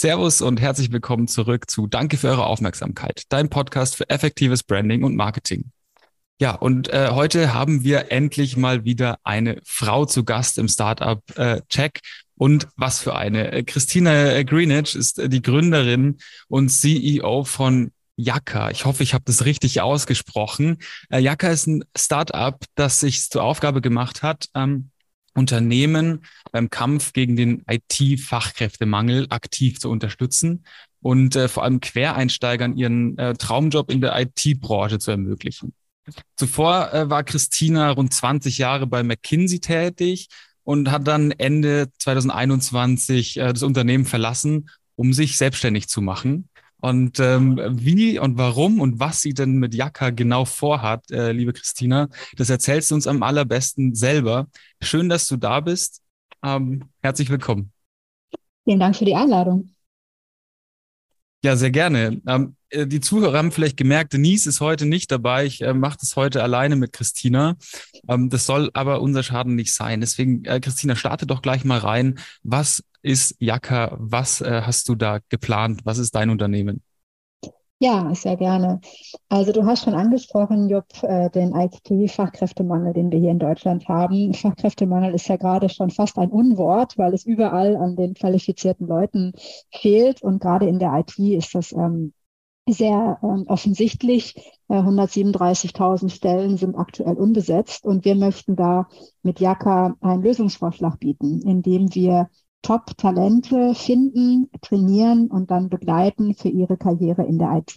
Servus 0.00 0.42
und 0.42 0.60
herzlich 0.60 0.92
willkommen 0.92 1.26
zurück 1.26 1.68
zu 1.68 1.88
Danke 1.88 2.18
für 2.18 2.28
eure 2.28 2.46
Aufmerksamkeit, 2.46 3.24
dein 3.30 3.50
Podcast 3.50 3.96
für 3.96 4.08
effektives 4.08 4.62
Branding 4.62 5.02
und 5.02 5.16
Marketing. 5.16 5.72
Ja, 6.40 6.52
und 6.52 6.88
äh, 6.90 7.08
heute 7.10 7.52
haben 7.52 7.82
wir 7.82 8.12
endlich 8.12 8.56
mal 8.56 8.84
wieder 8.84 9.18
eine 9.24 9.60
Frau 9.64 10.06
zu 10.06 10.22
Gast 10.24 10.56
im 10.56 10.68
Startup 10.68 11.20
äh, 11.36 11.62
Check. 11.68 11.98
Und 12.36 12.68
was 12.76 13.00
für 13.00 13.16
eine. 13.16 13.50
Äh, 13.50 13.64
Christina 13.64 14.40
Greenwich 14.44 14.94
ist 14.94 15.18
äh, 15.18 15.28
die 15.28 15.42
Gründerin 15.42 16.18
und 16.46 16.68
CEO 16.68 17.42
von 17.42 17.90
Yaka. 18.14 18.70
Ich 18.70 18.84
hoffe, 18.84 19.02
ich 19.02 19.14
habe 19.14 19.24
das 19.26 19.46
richtig 19.46 19.80
ausgesprochen. 19.80 20.78
Äh, 21.10 21.18
Yaka 21.18 21.48
ist 21.48 21.66
ein 21.66 21.82
Startup, 21.96 22.64
das 22.76 23.00
sich 23.00 23.28
zur 23.30 23.42
Aufgabe 23.42 23.80
gemacht 23.80 24.22
hat, 24.22 24.46
ähm, 24.54 24.92
Unternehmen 25.38 26.24
beim 26.52 26.68
Kampf 26.70 27.12
gegen 27.12 27.36
den 27.36 27.64
IT-Fachkräftemangel 27.66 29.26
aktiv 29.30 29.80
zu 29.80 29.90
unterstützen 29.90 30.64
und 31.00 31.36
äh, 31.36 31.48
vor 31.48 31.64
allem 31.64 31.80
Quereinsteigern 31.80 32.76
ihren 32.76 33.16
äh, 33.18 33.34
Traumjob 33.34 33.90
in 33.90 34.00
der 34.00 34.18
IT-Branche 34.20 34.98
zu 34.98 35.10
ermöglichen. 35.10 35.72
Zuvor 36.36 36.92
äh, 36.92 37.10
war 37.10 37.24
Christina 37.24 37.90
rund 37.90 38.12
20 38.12 38.58
Jahre 38.58 38.86
bei 38.86 39.02
McKinsey 39.02 39.60
tätig 39.60 40.28
und 40.64 40.90
hat 40.90 41.06
dann 41.06 41.30
Ende 41.30 41.88
2021 41.98 43.38
äh, 43.38 43.52
das 43.52 43.62
Unternehmen 43.62 44.04
verlassen, 44.04 44.68
um 44.96 45.12
sich 45.12 45.36
selbstständig 45.36 45.88
zu 45.88 46.00
machen. 46.00 46.48
Und 46.80 47.18
ähm, 47.18 47.60
wie 47.72 48.18
und 48.18 48.38
warum 48.38 48.80
und 48.80 49.00
was 49.00 49.20
sie 49.20 49.34
denn 49.34 49.54
mit 49.54 49.74
Jaka 49.74 50.10
genau 50.10 50.44
vorhat, 50.44 51.10
äh, 51.10 51.32
liebe 51.32 51.52
Christina, 51.52 52.08
das 52.36 52.50
erzählst 52.50 52.90
du 52.90 52.94
uns 52.94 53.06
am 53.06 53.22
allerbesten 53.22 53.94
selber. 53.94 54.46
Schön, 54.80 55.08
dass 55.08 55.26
du 55.26 55.36
da 55.36 55.60
bist. 55.60 56.02
Ähm, 56.44 56.84
herzlich 57.02 57.30
willkommen. 57.30 57.72
Vielen 58.64 58.80
Dank 58.80 58.96
für 58.96 59.04
die 59.04 59.14
Einladung. 59.14 59.70
Ja, 61.44 61.56
sehr 61.56 61.70
gerne. 61.70 62.20
Ähm, 62.26 62.56
äh, 62.70 62.86
die 62.86 63.00
Zuhörer 63.00 63.38
haben 63.38 63.52
vielleicht 63.52 63.76
gemerkt, 63.76 64.12
Denise 64.12 64.48
ist 64.48 64.60
heute 64.60 64.86
nicht 64.86 65.10
dabei. 65.10 65.46
Ich 65.46 65.60
äh, 65.62 65.72
mache 65.72 65.98
das 66.00 66.16
heute 66.16 66.42
alleine 66.42 66.76
mit 66.76 66.92
Christina. 66.92 67.56
Ähm, 68.08 68.28
das 68.28 68.46
soll 68.46 68.70
aber 68.74 69.00
unser 69.00 69.22
Schaden 69.22 69.54
nicht 69.54 69.74
sein. 69.74 70.00
Deswegen, 70.00 70.44
äh, 70.44 70.60
Christina, 70.60 70.96
starte 70.96 71.26
doch 71.26 71.42
gleich 71.42 71.64
mal 71.64 71.78
rein. 71.78 72.18
Was 72.42 72.82
ist 73.02 73.36
Jaka? 73.38 73.96
Was 73.98 74.40
äh, 74.40 74.62
hast 74.64 74.88
du 74.88 74.94
da 74.94 75.18
geplant? 75.28 75.80
Was 75.84 75.98
ist 75.98 76.14
dein 76.14 76.30
Unternehmen? 76.30 76.82
Ja, 77.80 78.12
sehr 78.12 78.36
gerne. 78.36 78.80
Also 79.28 79.52
du 79.52 79.64
hast 79.64 79.84
schon 79.84 79.94
angesprochen, 79.94 80.68
Jupp, 80.68 80.86
äh, 81.02 81.30
den 81.30 81.54
IT-Fachkräftemangel, 81.54 82.92
den 82.92 83.12
wir 83.12 83.20
hier 83.20 83.30
in 83.30 83.38
Deutschland 83.38 83.86
haben. 83.86 84.34
Fachkräftemangel 84.34 85.14
ist 85.14 85.28
ja 85.28 85.36
gerade 85.36 85.68
schon 85.68 85.90
fast 85.90 86.18
ein 86.18 86.30
Unwort, 86.30 86.98
weil 86.98 87.14
es 87.14 87.24
überall 87.24 87.76
an 87.76 87.94
den 87.94 88.14
qualifizierten 88.14 88.88
Leuten 88.88 89.32
fehlt. 89.72 90.22
Und 90.22 90.40
gerade 90.40 90.66
in 90.66 90.80
der 90.80 90.92
IT 90.98 91.16
ist 91.18 91.54
das 91.54 91.70
ähm, 91.70 92.14
sehr 92.68 93.18
ähm, 93.22 93.44
offensichtlich. 93.46 94.34
Äh, 94.68 94.74
137.000 94.74 96.10
Stellen 96.10 96.56
sind 96.56 96.74
aktuell 96.74 97.14
unbesetzt 97.14 97.84
und 97.86 98.04
wir 98.04 98.16
möchten 98.16 98.56
da 98.56 98.88
mit 99.22 99.38
Jaka 99.38 99.94
einen 100.00 100.22
Lösungsvorschlag 100.22 100.98
bieten, 100.98 101.42
indem 101.42 101.94
wir 101.94 102.28
Top-Talente 102.62 103.74
finden, 103.74 104.50
trainieren 104.60 105.28
und 105.28 105.50
dann 105.50 105.68
begleiten 105.68 106.34
für 106.34 106.48
ihre 106.48 106.76
Karriere 106.76 107.24
in 107.24 107.38
der 107.38 107.52
IT. 107.58 107.76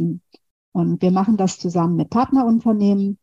Und 0.73 1.01
wir 1.01 1.11
machen 1.11 1.37
das 1.37 1.59
zusammen 1.59 1.95
mit 1.95 2.09
Partnerunternehmen 2.09 3.17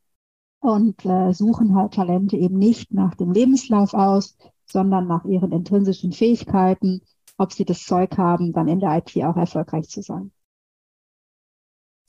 und 0.60 1.04
äh, 1.04 1.32
suchen 1.32 1.74
halt 1.74 1.94
Talente 1.94 2.36
eben 2.36 2.58
nicht 2.58 2.92
nach 2.92 3.14
dem 3.14 3.32
Lebenslauf 3.32 3.94
aus, 3.94 4.36
sondern 4.70 5.06
nach 5.06 5.24
ihren 5.24 5.52
intrinsischen 5.52 6.12
Fähigkeiten, 6.12 7.00
ob 7.36 7.52
sie 7.52 7.64
das 7.64 7.84
Zeug 7.84 8.16
haben, 8.18 8.52
dann 8.52 8.68
in 8.68 8.80
der 8.80 8.96
IT 8.98 9.16
auch 9.24 9.36
erfolgreich 9.36 9.88
zu 9.88 10.02
sein. 10.02 10.32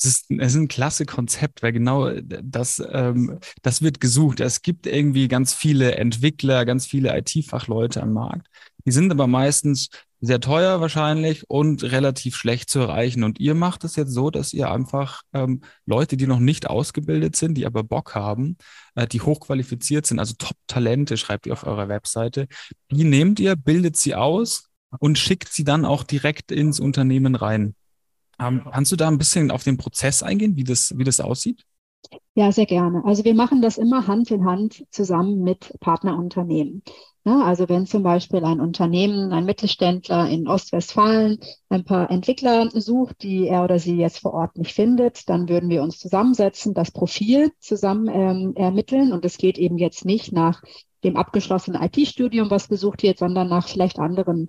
Es 0.02 0.06
ist, 0.06 0.32
ist 0.32 0.56
ein 0.56 0.70
klasse 0.70 1.06
Konzept, 1.06 1.62
weil 1.62 1.74
genau 1.74 2.08
äh, 2.08 2.24
das, 2.26 2.82
ähm, 2.92 3.40
das 3.62 3.82
wird 3.82 4.00
gesucht. 4.00 4.40
Es 4.40 4.62
gibt 4.62 4.88
irgendwie 4.88 5.28
ganz 5.28 5.54
viele 5.54 5.96
Entwickler, 5.96 6.66
ganz 6.66 6.86
viele 6.86 7.18
IT-Fachleute 7.18 8.02
am 8.02 8.14
Markt. 8.14 8.48
Die 8.90 8.94
sind 8.94 9.12
aber 9.12 9.28
meistens 9.28 9.90
sehr 10.20 10.40
teuer 10.40 10.82
wahrscheinlich 10.82 11.48
und 11.48 11.84
relativ 11.84 12.36
schlecht 12.36 12.72
zu 12.72 12.80
erreichen. 12.80 13.24
Und 13.24 13.40
ihr 13.40 13.54
macht 13.54 13.84
es 13.84 13.96
jetzt 13.96 14.12
so, 14.12 14.32
dass 14.32 14.52
ihr 14.52 14.72
einfach 14.72 15.22
ähm, 15.32 15.62
Leute, 15.86 16.18
die 16.18 16.26
noch 16.26 16.40
nicht 16.40 16.68
ausgebildet 16.68 17.36
sind, 17.36 17.54
die 17.54 17.68
aber 17.68 17.84
Bock 17.84 18.16
haben, 18.16 18.58
äh, 18.96 19.06
die 19.06 19.22
hochqualifiziert 19.22 20.08
sind, 20.08 20.18
also 20.18 20.34
Top-Talente, 20.40 21.18
schreibt 21.18 21.46
ihr 21.46 21.54
auf 21.54 21.68
eurer 21.68 21.88
Webseite, 21.88 22.48
die 22.90 23.04
nehmt 23.04 23.40
ihr, 23.40 23.56
bildet 23.56 23.96
sie 23.96 24.16
aus 24.16 24.72
und 24.98 25.20
schickt 25.20 25.54
sie 25.54 25.64
dann 25.64 25.86
auch 25.86 26.04
direkt 26.04 26.52
ins 26.52 26.80
Unternehmen 26.80 27.36
rein. 27.36 27.76
Ähm, 28.40 28.64
kannst 28.72 28.92
du 28.92 28.96
da 28.96 29.08
ein 29.08 29.20
bisschen 29.20 29.52
auf 29.52 29.64
den 29.64 29.78
Prozess 29.78 30.24
eingehen, 30.24 30.56
wie 30.56 30.64
das, 30.64 30.98
wie 30.98 31.04
das 31.04 31.20
aussieht? 31.20 31.64
Ja, 32.34 32.52
sehr 32.52 32.66
gerne. 32.66 33.04
Also 33.06 33.24
wir 33.24 33.36
machen 33.36 33.62
das 33.62 33.78
immer 33.78 34.08
Hand 34.08 34.32
in 34.32 34.46
Hand 34.46 34.84
zusammen 34.90 35.44
mit 35.44 35.78
Partnerunternehmen. 35.80 36.82
Ja, 37.26 37.42
also 37.44 37.68
wenn 37.70 37.86
zum 37.86 38.02
Beispiel 38.04 38.44
ein 38.46 38.60
Unternehmen, 38.62 39.34
ein 39.34 39.46
Mittelständler 39.46 40.30
in 40.30 40.48
Ostwestfalen 40.48 41.38
ein 41.70 41.84
paar 41.84 42.10
Entwickler 42.10 42.70
sucht, 42.72 43.22
die 43.24 43.48
er 43.48 43.64
oder 43.64 43.78
sie 43.78 43.98
jetzt 43.98 44.20
vor 44.20 44.34
Ort 44.34 44.58
nicht 44.58 44.74
findet, 44.74 45.30
dann 45.30 45.50
würden 45.50 45.70
wir 45.70 45.84
uns 45.84 46.00
zusammensetzen, 46.00 46.74
das 46.74 46.92
Profil 46.92 47.52
zusammen 47.60 48.08
ähm, 48.08 48.54
ermitteln. 48.56 49.12
Und 49.12 49.26
es 49.26 49.38
geht 49.38 49.58
eben 49.58 49.78
jetzt 49.78 50.06
nicht 50.06 50.32
nach 50.32 50.62
dem 51.04 51.16
abgeschlossenen 51.18 51.82
IT-Studium, 51.82 52.50
was 52.50 52.68
gesucht 52.68 53.04
wird, 53.04 53.20
sondern 53.20 53.48
nach 53.50 53.68
vielleicht 53.68 54.00
anderen 54.00 54.48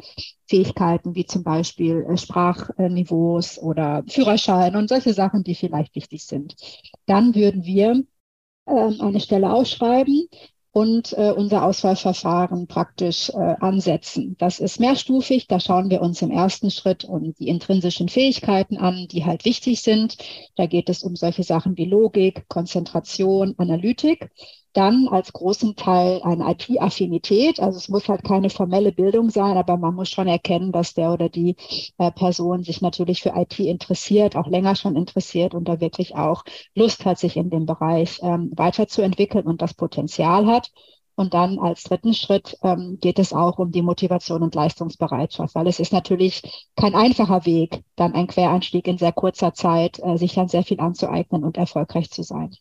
Fähigkeiten, 0.49 1.15
wie 1.15 1.27
zum 1.27 1.43
Beispiel 1.43 2.05
äh, 2.09 2.17
Sprachniveaus 2.17 3.59
oder 3.59 4.05
Führerschein 4.09 4.77
und 4.77 4.89
solche 4.89 5.13
Sachen, 5.13 5.45
die 5.45 5.55
vielleicht 5.55 5.95
wichtig 5.95 6.25
sind. 6.25 6.55
Dann 7.07 7.35
würden 7.35 7.65
wir 7.65 8.03
äh, 8.67 9.01
eine 9.01 9.21
Stelle 9.21 9.53
ausschreiben 9.53 10.29
und 10.73 11.13
äh, 11.15 11.33
unser 11.37 11.65
Auswahlverfahren 11.65 12.67
praktisch 12.69 13.31
äh, 13.31 13.57
ansetzen. 13.61 14.37
Das 14.39 14.61
ist 14.61 14.79
mehrstufig. 14.79 15.49
Da 15.49 15.59
schauen 15.59 15.91
wir 15.91 16.01
uns 16.01 16.23
im 16.23 16.31
ersten 16.31 16.71
Schritt 16.71 17.05
um 17.05 17.35
die 17.35 17.49
intrinsischen 17.49 18.09
Fähigkeiten 18.09 18.77
an, 18.77 19.09
die 19.11 19.25
halt 19.25 19.45
wichtig 19.45 19.83
sind. 19.83 20.17
Da 20.57 20.67
geht 20.67 20.89
es 20.89 21.03
um 21.03 21.17
solche 21.17 21.43
Sachen 21.43 21.77
wie 21.77 21.87
Logik, 21.87 22.45
Konzentration, 22.49 23.55
Analytik 23.59 24.31
dann 24.73 25.09
als 25.09 25.33
großen 25.33 25.77
Teil 25.77 26.23
eine 26.23 26.51
IT-Affinität. 26.51 27.61
Also 27.61 27.79
es 27.79 27.89
muss 27.89 28.09
halt 28.09 28.25
keine 28.25 28.51
formelle 28.51 28.93
Bildung 28.93 29.31
sein, 29.31 29.57
aber 29.57 29.77
man 29.77 29.95
muss 29.95 30.09
schon 30.11 30.29
erkennen, 30.29 30.73
dass 30.73 30.95
der 30.95 31.13
oder 31.13 31.29
die 31.29 31.57
äh, 31.99 32.11
Person 32.13 32.63
sich 32.63 32.81
natürlich 32.81 33.23
für 33.23 33.33
IT 33.37 33.59
interessiert, 33.59 34.37
auch 34.37 34.47
länger 34.47 34.77
schon 34.77 34.97
interessiert 34.97 35.55
und 35.55 35.69
da 35.69 35.81
wirklich 35.81 36.15
auch 36.15 36.45
Lust 36.75 37.05
hat, 37.05 37.19
sich 37.19 37.37
in 37.37 37.51
dem 37.51 37.67
Bereich 37.67 38.21
ähm, 38.23 38.51
weiterzuentwickeln 38.55 39.47
und 39.47 39.63
das 39.63 39.75
Potenzial 39.75 40.47
hat. 40.47 40.71
Und 41.17 41.35
dann 41.35 41.59
als 41.59 41.83
dritten 41.83 42.15
Schritt 42.15 42.57
ähm, 42.63 42.97
geht 43.01 43.19
es 43.19 43.35
auch 43.35 43.59
um 43.59 43.73
die 43.73 43.83
Motivation 43.83 44.43
und 44.43 44.55
Leistungsbereitschaft, 44.55 45.55
weil 45.55 45.67
es 45.67 45.79
ist 45.79 45.93
natürlich 45.93 46.71
kein 46.77 46.95
einfacher 46.95 47.45
Weg, 47.45 47.83
dann 47.97 48.15
ein 48.15 48.27
Quereinstieg 48.27 48.87
in 48.89 48.97
sehr 48.97 49.13
kurzer 49.13 49.53
Zeit, 49.53 49.99
äh, 50.03 50.17
sich 50.17 50.35
dann 50.35 50.49
sehr 50.49 50.63
viel 50.63 50.81
anzueignen 50.81 51.45
und 51.45 51.59
erfolgreich 51.59 52.11
zu 52.11 52.23
sein. 52.23 52.57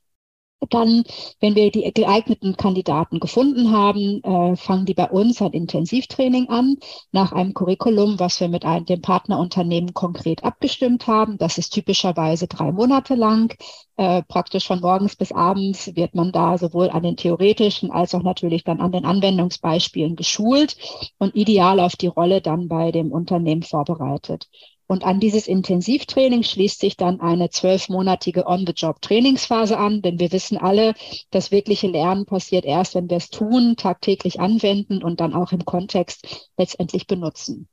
Dann, 0.70 1.04
wenn 1.40 1.56
wir 1.56 1.72
die 1.72 1.90
geeigneten 1.94 2.58
Kandidaten 2.58 3.20
gefunden 3.20 3.72
haben, 3.72 4.22
äh, 4.24 4.56
fangen 4.58 4.86
die 4.86 4.94
bei 4.94 5.10
uns 5.10 5.42
ein 5.42 5.54
Intensivtraining 5.54 6.50
an, 6.50 6.76
nach 7.12 7.32
einem 7.32 7.54
Curriculum, 7.54 8.20
was 8.20 8.40
wir 8.42 8.50
mit 8.50 8.66
einem, 8.66 8.86
dem 8.86 9.02
Partnerunternehmen 9.02 9.94
konkret 9.94 10.44
abgestimmt 10.44 11.08
haben. 11.08 11.38
Das 11.38 11.58
ist 11.58 11.70
typischerweise 11.72 12.48
drei 12.48 12.72
Monate 12.74 13.16
lang. 13.16 13.56
Äh, 13.96 14.24
praktisch 14.24 14.68
von 14.68 14.82
morgens 14.82 15.16
bis 15.16 15.32
abends 15.32 15.96
wird 15.96 16.14
man 16.16 16.32
da 16.32 16.58
sowohl 16.58 16.90
an 16.90 17.04
den 17.04 17.18
theoretischen 17.18 17.92
als 17.92 18.14
auch 18.14 18.24
natürlich 18.24 18.64
dann 18.64 18.82
an 18.82 18.92
den 18.92 19.06
Anwendungsbeispielen 19.06 20.16
geschult 20.16 20.76
und 21.18 21.36
ideal 21.36 21.80
auf 21.80 21.96
die 21.96 22.08
Rolle 22.08 22.42
dann 22.42 22.68
bei 22.68 22.92
dem 22.92 23.12
Unternehmen 23.12 23.64
vorbereitet. 23.64 24.50
Und 24.92 25.04
an 25.06 25.20
dieses 25.20 25.48
Intensivtraining 25.48 26.42
schließt 26.42 26.80
sich 26.80 26.98
dann 26.98 27.22
eine 27.22 27.52
zwölfmonatige 27.52 28.48
On-the-Job-Trainingsphase 28.48 29.78
an, 29.78 30.02
denn 30.02 30.20
wir 30.20 30.32
wissen 30.32 30.58
alle, 30.58 30.96
das 31.30 31.52
wirkliche 31.52 31.86
Lernen 31.86 32.26
passiert 32.26 32.66
erst, 32.66 32.96
wenn 32.96 33.08
wir 33.08 33.18
es 33.18 33.30
tun, 33.30 33.76
tagtäglich 33.78 34.40
anwenden 34.40 35.04
und 35.04 35.20
dann 35.20 35.36
auch 35.36 35.52
im 35.52 35.64
Kontext 35.64 36.50
letztendlich 36.58 37.06
benutzen. 37.06 37.70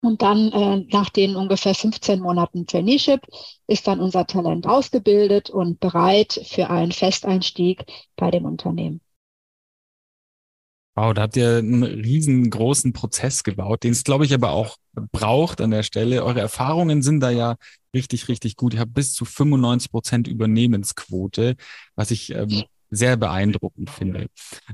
Und 0.00 0.22
dann 0.22 0.52
äh, 0.52 0.86
nach 0.90 1.10
den 1.10 1.36
ungefähr 1.36 1.74
15 1.74 2.18
Monaten 2.18 2.66
Traineeship 2.66 3.20
ist 3.66 3.86
dann 3.86 4.00
unser 4.00 4.26
Talent 4.26 4.66
ausgebildet 4.66 5.50
und 5.50 5.80
bereit 5.80 6.40
für 6.46 6.70
einen 6.70 6.92
Festeinstieg 6.92 7.84
bei 8.16 8.30
dem 8.30 8.46
Unternehmen. 8.46 9.02
Wow, 10.96 11.12
da 11.12 11.22
habt 11.22 11.36
ihr 11.36 11.58
einen 11.58 11.82
riesengroßen 11.82 12.92
Prozess 12.92 13.42
gebaut, 13.42 13.82
den 13.82 13.92
es, 13.92 14.04
glaube 14.04 14.24
ich, 14.24 14.32
aber 14.32 14.50
auch 14.50 14.76
braucht 14.94 15.60
an 15.60 15.72
der 15.72 15.82
Stelle. 15.82 16.24
Eure 16.24 16.40
Erfahrungen 16.40 17.02
sind 17.02 17.18
da 17.18 17.30
ja 17.30 17.56
richtig, 17.94 18.28
richtig 18.28 18.54
gut. 18.54 18.74
Ihr 18.74 18.80
habt 18.80 18.94
bis 18.94 19.12
zu 19.12 19.24
95 19.24 19.90
Prozent 19.90 20.28
Übernehmensquote, 20.28 21.56
was 21.96 22.12
ich 22.12 22.32
ähm, 22.32 22.62
sehr 22.90 23.16
beeindruckend 23.16 23.90
finde. 23.90 24.28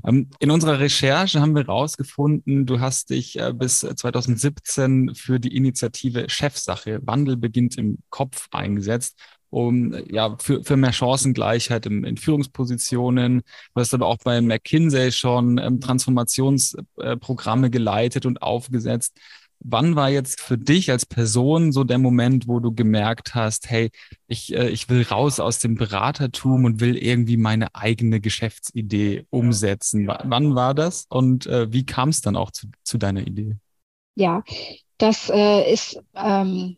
Ähm, 0.05 0.29
in 0.39 0.51
unserer 0.51 0.79
Recherche 0.79 1.41
haben 1.41 1.55
wir 1.55 1.63
herausgefunden, 1.63 2.67
du 2.67 2.79
hast 2.79 3.09
dich 3.09 3.39
äh, 3.39 3.51
bis 3.51 3.79
2017 3.79 5.15
für 5.15 5.39
die 5.39 5.55
Initiative 5.55 6.29
Chefsache 6.29 6.99
Wandel 7.03 7.35
beginnt 7.35 7.79
im 7.79 7.97
Kopf 8.11 8.47
eingesetzt 8.51 9.19
um 9.51 9.93
ja 10.09 10.35
für, 10.39 10.63
für 10.63 10.77
mehr 10.77 10.93
Chancengleichheit 10.93 11.85
im, 11.85 12.03
in 12.03 12.17
Führungspositionen. 12.17 13.43
Du 13.75 13.81
hast 13.81 13.93
aber 13.93 14.07
auch 14.07 14.17
bei 14.23 14.41
McKinsey 14.41 15.11
schon 15.11 15.59
ähm, 15.59 15.79
Transformationsprogramme 15.79 17.69
geleitet 17.69 18.25
und 18.25 18.41
aufgesetzt. 18.41 19.15
Wann 19.63 19.95
war 19.95 20.09
jetzt 20.09 20.41
für 20.41 20.57
dich 20.57 20.89
als 20.89 21.05
Person 21.05 21.71
so 21.71 21.83
der 21.83 21.99
Moment, 21.99 22.47
wo 22.47 22.59
du 22.59 22.73
gemerkt 22.73 23.35
hast, 23.35 23.69
hey, 23.69 23.91
ich, 24.27 24.55
äh, 24.55 24.69
ich 24.69 24.89
will 24.89 25.03
raus 25.03 25.39
aus 25.39 25.59
dem 25.59 25.75
Beratertum 25.75 26.65
und 26.65 26.79
will 26.79 26.97
irgendwie 26.97 27.37
meine 27.37 27.75
eigene 27.75 28.21
Geschäftsidee 28.21 29.25
umsetzen? 29.29 30.07
W 30.07 30.15
wann 30.23 30.55
war 30.55 30.73
das 30.73 31.05
und 31.09 31.45
äh, 31.45 31.71
wie 31.71 31.85
kam 31.85 32.09
es 32.09 32.21
dann 32.21 32.35
auch 32.35 32.49
zu, 32.51 32.67
zu 32.83 32.97
deiner 32.97 33.27
Idee? 33.27 33.57
Ja, 34.15 34.43
das 34.97 35.29
äh, 35.29 35.71
ist 35.71 36.01
ähm, 36.15 36.77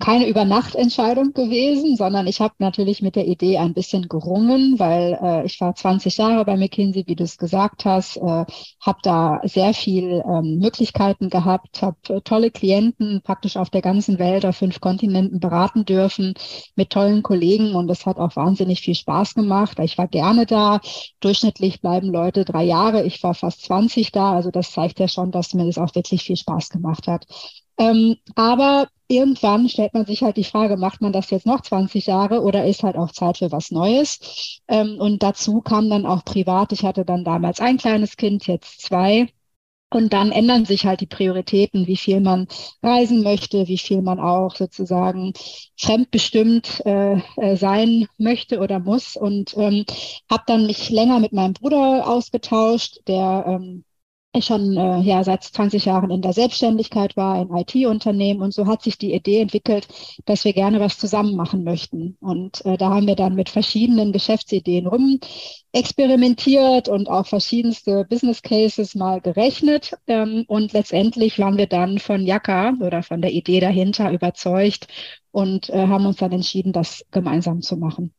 keine 0.00 0.26
Übernachtentscheidung 0.26 1.32
gewesen, 1.34 1.96
sondern 1.96 2.26
ich 2.26 2.40
habe 2.40 2.54
natürlich 2.58 3.02
mit 3.02 3.16
der 3.16 3.26
Idee 3.26 3.58
ein 3.58 3.74
bisschen 3.74 4.08
gerungen, 4.08 4.78
weil 4.78 5.18
äh, 5.22 5.46
ich 5.46 5.60
war 5.60 5.74
20 5.74 6.16
Jahre 6.16 6.44
bei 6.44 6.56
McKinsey, 6.56 7.04
wie 7.06 7.14
du 7.14 7.24
es 7.24 7.38
gesagt 7.38 7.84
hast, 7.84 8.16
äh, 8.16 8.20
habe 8.20 8.98
da 9.02 9.40
sehr 9.44 9.74
viel 9.74 10.22
ähm, 10.26 10.58
Möglichkeiten 10.58 11.30
gehabt, 11.30 11.82
habe 11.82 11.96
äh, 12.08 12.20
tolle 12.22 12.50
Klienten 12.50 13.20
praktisch 13.22 13.56
auf 13.56 13.70
der 13.70 13.82
ganzen 13.82 14.18
Welt, 14.18 14.44
auf 14.44 14.56
fünf 14.56 14.80
Kontinenten 14.80 15.38
beraten 15.38 15.84
dürfen 15.84 16.34
mit 16.74 16.90
tollen 16.90 17.22
Kollegen 17.22 17.74
und 17.74 17.90
es 17.90 18.06
hat 18.06 18.18
auch 18.18 18.34
wahnsinnig 18.36 18.80
viel 18.80 18.94
Spaß 18.94 19.34
gemacht. 19.34 19.78
Ich 19.80 19.98
war 19.98 20.08
gerne 20.08 20.46
da. 20.46 20.80
Durchschnittlich 21.20 21.80
bleiben 21.80 22.08
Leute 22.08 22.44
drei 22.44 22.64
Jahre. 22.64 23.04
Ich 23.04 23.22
war 23.22 23.34
fast 23.34 23.62
20 23.64 24.12
da, 24.12 24.32
also 24.32 24.50
das 24.50 24.72
zeigt 24.72 24.98
ja 24.98 25.08
schon, 25.08 25.30
dass 25.30 25.54
mir 25.54 25.66
das 25.66 25.78
auch 25.78 25.94
wirklich 25.94 26.22
viel 26.24 26.36
Spaß 26.36 26.70
gemacht 26.70 27.06
hat. 27.06 27.26
Ähm, 27.80 28.16
aber 28.36 28.88
irgendwann 29.08 29.68
stellt 29.68 29.94
man 29.94 30.04
sich 30.06 30.22
halt 30.22 30.36
die 30.36 30.44
Frage, 30.44 30.76
macht 30.76 31.00
man 31.00 31.12
das 31.12 31.30
jetzt 31.30 31.46
noch 31.46 31.62
20 31.62 32.06
Jahre 32.06 32.42
oder 32.42 32.66
ist 32.66 32.82
halt 32.82 32.96
auch 32.96 33.10
Zeit 33.10 33.38
für 33.38 33.50
was 33.52 33.70
Neues? 33.70 34.60
Ähm, 34.68 34.98
und 35.00 35.22
dazu 35.22 35.62
kam 35.62 35.88
dann 35.90 36.06
auch 36.06 36.24
privat, 36.24 36.72
ich 36.72 36.84
hatte 36.84 37.04
dann 37.06 37.24
damals 37.24 37.60
ein 37.60 37.78
kleines 37.78 38.16
Kind, 38.16 38.46
jetzt 38.46 38.82
zwei. 38.82 39.28
Und 39.92 40.12
dann 40.12 40.30
ändern 40.30 40.66
sich 40.66 40.86
halt 40.86 41.00
die 41.00 41.06
Prioritäten, 41.06 41.86
wie 41.88 41.96
viel 41.96 42.20
man 42.20 42.46
reisen 42.82 43.22
möchte, 43.24 43.66
wie 43.66 43.78
viel 43.78 44.02
man 44.02 44.20
auch 44.20 44.54
sozusagen 44.54 45.32
fremdbestimmt 45.76 46.82
äh, 46.86 47.20
äh 47.36 47.56
sein 47.56 48.06
möchte 48.18 48.60
oder 48.60 48.78
muss. 48.78 49.16
Und 49.16 49.56
ähm, 49.56 49.84
habe 50.30 50.44
dann 50.46 50.66
mich 50.66 50.90
länger 50.90 51.18
mit 51.18 51.32
meinem 51.32 51.54
Bruder 51.54 52.08
ausgetauscht, 52.08 53.00
der 53.08 53.44
ähm, 53.48 53.84
ich 54.32 54.44
schon 54.44 54.76
äh, 54.76 55.00
ja 55.00 55.24
seit 55.24 55.42
20 55.42 55.84
Jahren 55.86 56.10
in 56.10 56.22
der 56.22 56.32
Selbstständigkeit 56.32 57.16
war, 57.16 57.40
in 57.40 57.54
IT-Unternehmen 57.54 58.42
und 58.42 58.54
so 58.54 58.66
hat 58.66 58.82
sich 58.82 58.96
die 58.96 59.12
Idee 59.12 59.40
entwickelt, 59.40 59.88
dass 60.24 60.44
wir 60.44 60.52
gerne 60.52 60.78
was 60.80 60.98
zusammen 60.98 61.34
machen 61.34 61.64
möchten. 61.64 62.16
Und 62.20 62.64
äh, 62.64 62.76
da 62.76 62.90
haben 62.90 63.06
wir 63.08 63.16
dann 63.16 63.34
mit 63.34 63.48
verschiedenen 63.48 64.12
Geschäftsideen 64.12 64.86
rum 64.86 65.18
experimentiert 65.72 66.88
und 66.88 67.08
auch 67.08 67.26
verschiedenste 67.26 68.04
Business 68.08 68.42
Cases 68.42 68.94
mal 68.94 69.20
gerechnet. 69.20 69.94
Ähm, 70.06 70.44
und 70.46 70.72
letztendlich 70.72 71.38
waren 71.38 71.58
wir 71.58 71.66
dann 71.66 71.98
von 71.98 72.24
Jaka 72.24 72.74
oder 72.80 73.02
von 73.02 73.20
der 73.22 73.32
Idee 73.32 73.60
dahinter 73.60 74.12
überzeugt 74.12 74.86
und 75.32 75.70
äh, 75.70 75.86
haben 75.88 76.06
uns 76.06 76.16
dann 76.18 76.32
entschieden, 76.32 76.72
das 76.72 77.04
gemeinsam 77.10 77.62
zu 77.62 77.76
machen. 77.76 78.14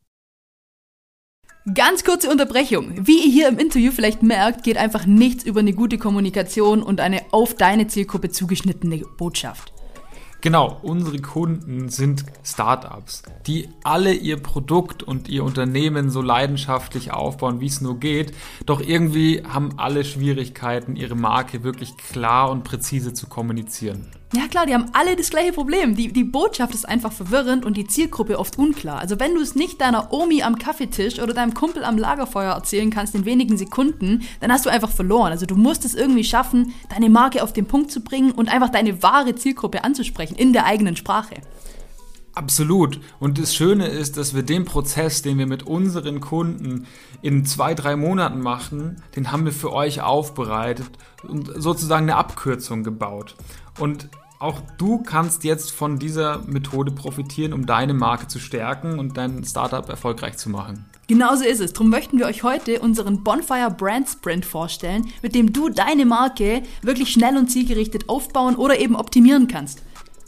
Ganz 1.75 2.03
kurze 2.03 2.27
Unterbrechung. 2.31 3.05
Wie 3.05 3.19
ihr 3.19 3.31
hier 3.31 3.47
im 3.47 3.59
Interview 3.59 3.91
vielleicht 3.91 4.23
merkt, 4.23 4.63
geht 4.63 4.77
einfach 4.77 5.05
nichts 5.05 5.43
über 5.43 5.59
eine 5.59 5.73
gute 5.73 5.99
Kommunikation 5.99 6.81
und 6.81 6.99
eine 6.99 7.21
auf 7.31 7.53
deine 7.53 7.85
Zielgruppe 7.85 8.31
zugeschnittene 8.31 9.03
Botschaft. 9.17 9.71
Genau, 10.41 10.79
unsere 10.81 11.19
Kunden 11.19 11.89
sind 11.89 12.25
Startups, 12.43 13.21
die 13.45 13.69
alle 13.83 14.11
ihr 14.11 14.37
Produkt 14.37 15.03
und 15.03 15.29
ihr 15.29 15.43
Unternehmen 15.43 16.09
so 16.09 16.23
leidenschaftlich 16.23 17.13
aufbauen, 17.13 17.59
wie 17.59 17.67
es 17.67 17.79
nur 17.79 17.99
geht. 17.99 18.33
Doch 18.65 18.81
irgendwie 18.81 19.43
haben 19.47 19.77
alle 19.77 20.03
Schwierigkeiten, 20.03 20.95
ihre 20.95 21.15
Marke 21.15 21.63
wirklich 21.63 21.95
klar 21.95 22.49
und 22.49 22.63
präzise 22.63 23.13
zu 23.13 23.27
kommunizieren. 23.27 24.07
Ja 24.33 24.47
klar, 24.47 24.65
die 24.65 24.73
haben 24.73 24.85
alle 24.93 25.17
das 25.17 25.29
gleiche 25.29 25.51
Problem. 25.51 25.93
Die, 25.95 26.07
die 26.13 26.23
Botschaft 26.23 26.73
ist 26.73 26.87
einfach 26.87 27.11
verwirrend 27.11 27.65
und 27.65 27.75
die 27.75 27.85
Zielgruppe 27.85 28.39
oft 28.39 28.57
unklar. 28.57 28.99
Also 28.99 29.19
wenn 29.19 29.35
du 29.35 29.41
es 29.41 29.55
nicht 29.55 29.81
deiner 29.81 30.13
Omi 30.13 30.41
am 30.41 30.57
Kaffeetisch 30.57 31.19
oder 31.19 31.33
deinem 31.33 31.53
Kumpel 31.53 31.83
am 31.83 31.97
Lagerfeuer 31.97 32.53
erzählen 32.53 32.89
kannst 32.91 33.13
in 33.13 33.25
wenigen 33.25 33.57
Sekunden, 33.57 34.23
dann 34.39 34.49
hast 34.49 34.65
du 34.65 34.69
einfach 34.69 34.89
verloren. 34.89 35.33
Also 35.33 35.45
du 35.45 35.57
musst 35.57 35.83
es 35.83 35.95
irgendwie 35.95 36.23
schaffen, 36.23 36.73
deine 36.87 37.09
Marke 37.09 37.43
auf 37.43 37.51
den 37.51 37.65
Punkt 37.65 37.91
zu 37.91 37.99
bringen 37.99 38.31
und 38.31 38.47
einfach 38.47 38.69
deine 38.69 39.03
wahre 39.03 39.35
Zielgruppe 39.35 39.83
anzusprechen 39.83 40.37
in 40.37 40.53
der 40.53 40.65
eigenen 40.65 40.95
Sprache. 40.95 41.35
Absolut. 42.33 42.99
Und 43.19 43.39
das 43.39 43.53
Schöne 43.53 43.87
ist, 43.87 44.17
dass 44.17 44.33
wir 44.33 44.43
den 44.43 44.65
Prozess, 44.65 45.21
den 45.21 45.37
wir 45.37 45.47
mit 45.47 45.63
unseren 45.63 46.21
Kunden 46.21 46.87
in 47.21 47.45
zwei, 47.45 47.73
drei 47.73 47.95
Monaten 47.95 48.39
machen, 48.39 49.01
den 49.15 49.31
haben 49.31 49.45
wir 49.45 49.51
für 49.51 49.73
euch 49.73 50.01
aufbereitet 50.01 50.89
und 51.27 51.51
sozusagen 51.55 52.03
eine 52.03 52.15
Abkürzung 52.15 52.83
gebaut. 52.83 53.35
Und 53.79 54.07
auch 54.39 54.59
du 54.77 55.03
kannst 55.03 55.43
jetzt 55.43 55.71
von 55.71 55.99
dieser 55.99 56.39
Methode 56.47 56.91
profitieren, 56.91 57.53
um 57.53 57.67
deine 57.67 57.93
Marke 57.93 58.27
zu 58.27 58.39
stärken 58.39 58.97
und 58.97 59.17
dein 59.17 59.43
Startup 59.43 59.87
erfolgreich 59.87 60.37
zu 60.37 60.49
machen. 60.49 60.85
Genauso 61.07 61.43
ist 61.43 61.59
es. 61.59 61.73
Darum 61.73 61.89
möchten 61.89 62.17
wir 62.17 62.25
euch 62.25 62.41
heute 62.41 62.79
unseren 62.79 63.23
Bonfire 63.23 63.69
Brand 63.69 64.07
Sprint 64.07 64.45
vorstellen, 64.45 65.09
mit 65.21 65.35
dem 65.35 65.51
du 65.51 65.69
deine 65.69 66.05
Marke 66.05 66.63
wirklich 66.81 67.11
schnell 67.11 67.37
und 67.37 67.51
zielgerichtet 67.51 68.07
aufbauen 68.07 68.55
oder 68.55 68.79
eben 68.79 68.95
optimieren 68.95 69.47
kannst. 69.47 69.83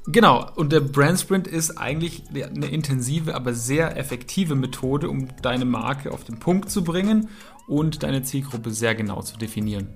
Genau, 0.07 0.51
und 0.55 0.73
der 0.73 0.81
Brand 0.81 1.19
Sprint 1.19 1.47
ist 1.47 1.77
eigentlich 1.77 2.23
eine 2.33 2.67
intensive, 2.67 3.35
aber 3.35 3.53
sehr 3.53 3.95
effektive 3.95 4.53
Methode, 4.55 5.09
um 5.09 5.29
deine 5.41 5.63
Marke 5.63 6.11
auf 6.11 6.25
den 6.25 6.39
Punkt 6.39 6.69
zu 6.69 6.83
bringen 6.83 7.29
und 7.67 8.03
deine 8.03 8.21
Zielgruppe 8.23 8.71
sehr 8.71 8.95
genau 8.95 9.21
zu 9.21 9.38
definieren. 9.38 9.95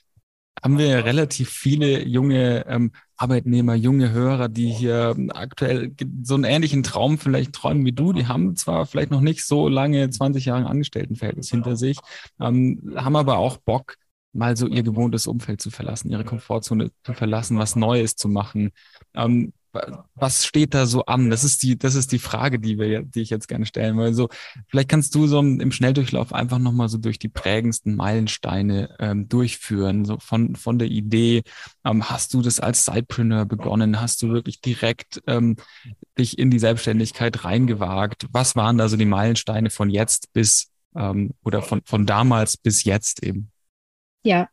haben 0.63 0.77
wir 0.77 1.05
relativ 1.05 1.49
viele 1.49 2.05
junge 2.05 2.65
ähm, 2.67 2.91
Arbeitnehmer, 3.17 3.75
junge 3.75 4.11
Hörer, 4.11 4.49
die 4.49 4.69
hier 4.69 5.15
aktuell 5.29 5.95
so 6.23 6.35
einen 6.35 6.43
ähnlichen 6.43 6.83
Traum 6.83 7.17
vielleicht 7.17 7.53
träumen 7.53 7.85
wie 7.85 7.91
du. 7.91 8.13
Die 8.13 8.27
haben 8.27 8.55
zwar 8.55 8.85
vielleicht 8.85 9.11
noch 9.11 9.21
nicht 9.21 9.45
so 9.45 9.67
lange 9.67 10.09
20 10.09 10.45
Jahre 10.45 10.67
Angestelltenverhältnis 10.67 11.49
hinter 11.49 11.75
sich, 11.75 11.97
ähm, 12.39 12.93
haben 12.95 13.15
aber 13.15 13.37
auch 13.37 13.57
Bock, 13.57 13.95
mal 14.33 14.55
so 14.55 14.67
ihr 14.67 14.83
gewohntes 14.83 15.27
Umfeld 15.27 15.61
zu 15.61 15.71
verlassen, 15.71 16.09
ihre 16.09 16.23
Komfortzone 16.23 16.91
zu 17.03 17.13
verlassen, 17.13 17.57
was 17.57 17.75
Neues 17.75 18.15
zu 18.15 18.29
machen. 18.29 18.71
Ähm, 19.13 19.53
was 20.15 20.45
steht 20.45 20.73
da 20.73 20.85
so 20.85 21.05
an? 21.05 21.29
Das 21.29 21.43
ist 21.43 21.63
die, 21.63 21.77
das 21.77 21.95
ist 21.95 22.11
die 22.11 22.19
Frage, 22.19 22.59
die 22.59 22.77
wir, 22.77 23.03
die 23.03 23.21
ich 23.21 23.29
jetzt 23.29 23.47
gerne 23.47 23.65
stellen 23.65 23.97
will. 23.97 24.13
So, 24.13 24.29
vielleicht 24.67 24.89
kannst 24.89 25.15
du 25.15 25.27
so 25.27 25.39
im 25.39 25.71
Schnelldurchlauf 25.71 26.33
einfach 26.33 26.59
nochmal 26.59 26.89
so 26.89 26.97
durch 26.97 27.19
die 27.19 27.29
prägendsten 27.29 27.95
Meilensteine 27.95 28.95
ähm, 28.99 29.29
durchführen, 29.29 30.05
so 30.05 30.17
von, 30.19 30.55
von 30.55 30.79
der 30.79 30.89
Idee. 30.89 31.43
Ähm, 31.85 32.09
hast 32.09 32.33
du 32.33 32.41
das 32.41 32.59
als 32.59 32.85
Sidepreneur 32.85 33.45
begonnen? 33.45 34.01
Hast 34.01 34.21
du 34.21 34.29
wirklich 34.29 34.61
direkt 34.61 35.21
ähm, 35.27 35.55
dich 36.17 36.37
in 36.37 36.51
die 36.51 36.59
Selbstständigkeit 36.59 37.43
reingewagt? 37.43 38.27
Was 38.31 38.55
waren 38.55 38.77
da 38.77 38.89
so 38.89 38.97
die 38.97 39.05
Meilensteine 39.05 39.69
von 39.69 39.89
jetzt 39.89 40.33
bis, 40.33 40.71
ähm, 40.95 41.31
oder 41.43 41.61
von, 41.61 41.81
von 41.85 42.05
damals 42.05 42.57
bis 42.57 42.83
jetzt 42.83 43.23
eben? 43.23 43.51
Ja, 44.23 44.49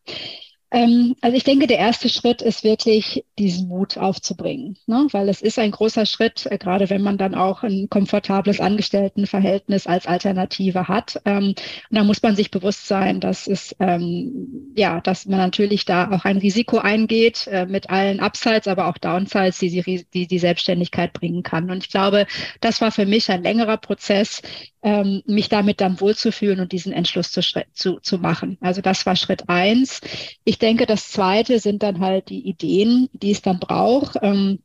also 0.70 1.36
ich 1.36 1.44
denke, 1.44 1.66
der 1.66 1.78
erste 1.78 2.10
Schritt 2.10 2.42
ist 2.42 2.62
wirklich, 2.62 3.24
diesen 3.38 3.68
Mut 3.68 3.96
aufzubringen, 3.96 4.76
ne? 4.86 5.06
weil 5.12 5.30
es 5.30 5.40
ist 5.40 5.58
ein 5.58 5.70
großer 5.70 6.04
Schritt, 6.04 6.46
äh, 6.50 6.58
gerade 6.58 6.90
wenn 6.90 7.00
man 7.00 7.16
dann 7.16 7.34
auch 7.34 7.62
ein 7.62 7.88
komfortables 7.88 8.60
Angestelltenverhältnis 8.60 9.86
als 9.86 10.06
Alternative 10.06 10.86
hat. 10.86 11.20
Ähm, 11.24 11.54
und 11.54 11.56
da 11.90 12.04
muss 12.04 12.22
man 12.22 12.36
sich 12.36 12.50
bewusst 12.50 12.86
sein, 12.86 13.20
dass 13.20 13.46
es 13.46 13.74
ähm, 13.80 14.72
ja, 14.76 15.00
dass 15.00 15.26
man 15.26 15.38
natürlich 15.38 15.84
da 15.84 16.10
auch 16.10 16.24
ein 16.24 16.36
Risiko 16.36 16.78
eingeht 16.78 17.46
äh, 17.46 17.66
mit 17.66 17.88
allen 17.88 18.20
Upsides, 18.20 18.68
aber 18.68 18.88
auch 18.88 18.98
Downsides, 18.98 19.58
die, 19.58 20.04
die 20.12 20.26
die 20.26 20.38
Selbstständigkeit 20.38 21.12
bringen 21.12 21.42
kann. 21.42 21.70
Und 21.70 21.84
ich 21.84 21.90
glaube, 21.90 22.26
das 22.60 22.80
war 22.80 22.92
für 22.92 23.06
mich 23.06 23.30
ein 23.30 23.42
längerer 23.42 23.78
Prozess, 23.78 24.42
ähm, 24.82 25.22
mich 25.26 25.48
damit 25.48 25.80
dann 25.80 26.00
wohlzufühlen 26.00 26.60
und 26.60 26.72
diesen 26.72 26.92
Entschluss 26.92 27.32
zu, 27.32 27.40
zu, 27.72 27.98
zu 28.00 28.18
machen. 28.18 28.58
Also 28.60 28.80
das 28.80 29.06
war 29.06 29.16
Schritt 29.16 29.48
eins. 29.48 30.00
Ich 30.44 30.57
denke, 30.58 30.86
das 30.86 31.10
zweite 31.10 31.58
sind 31.60 31.82
dann 31.82 32.00
halt 32.00 32.28
die 32.28 32.46
Ideen, 32.48 33.08
die 33.12 33.32
es 33.32 33.42
dann 33.42 33.60
braucht. 33.60 34.16
Ähm, 34.22 34.60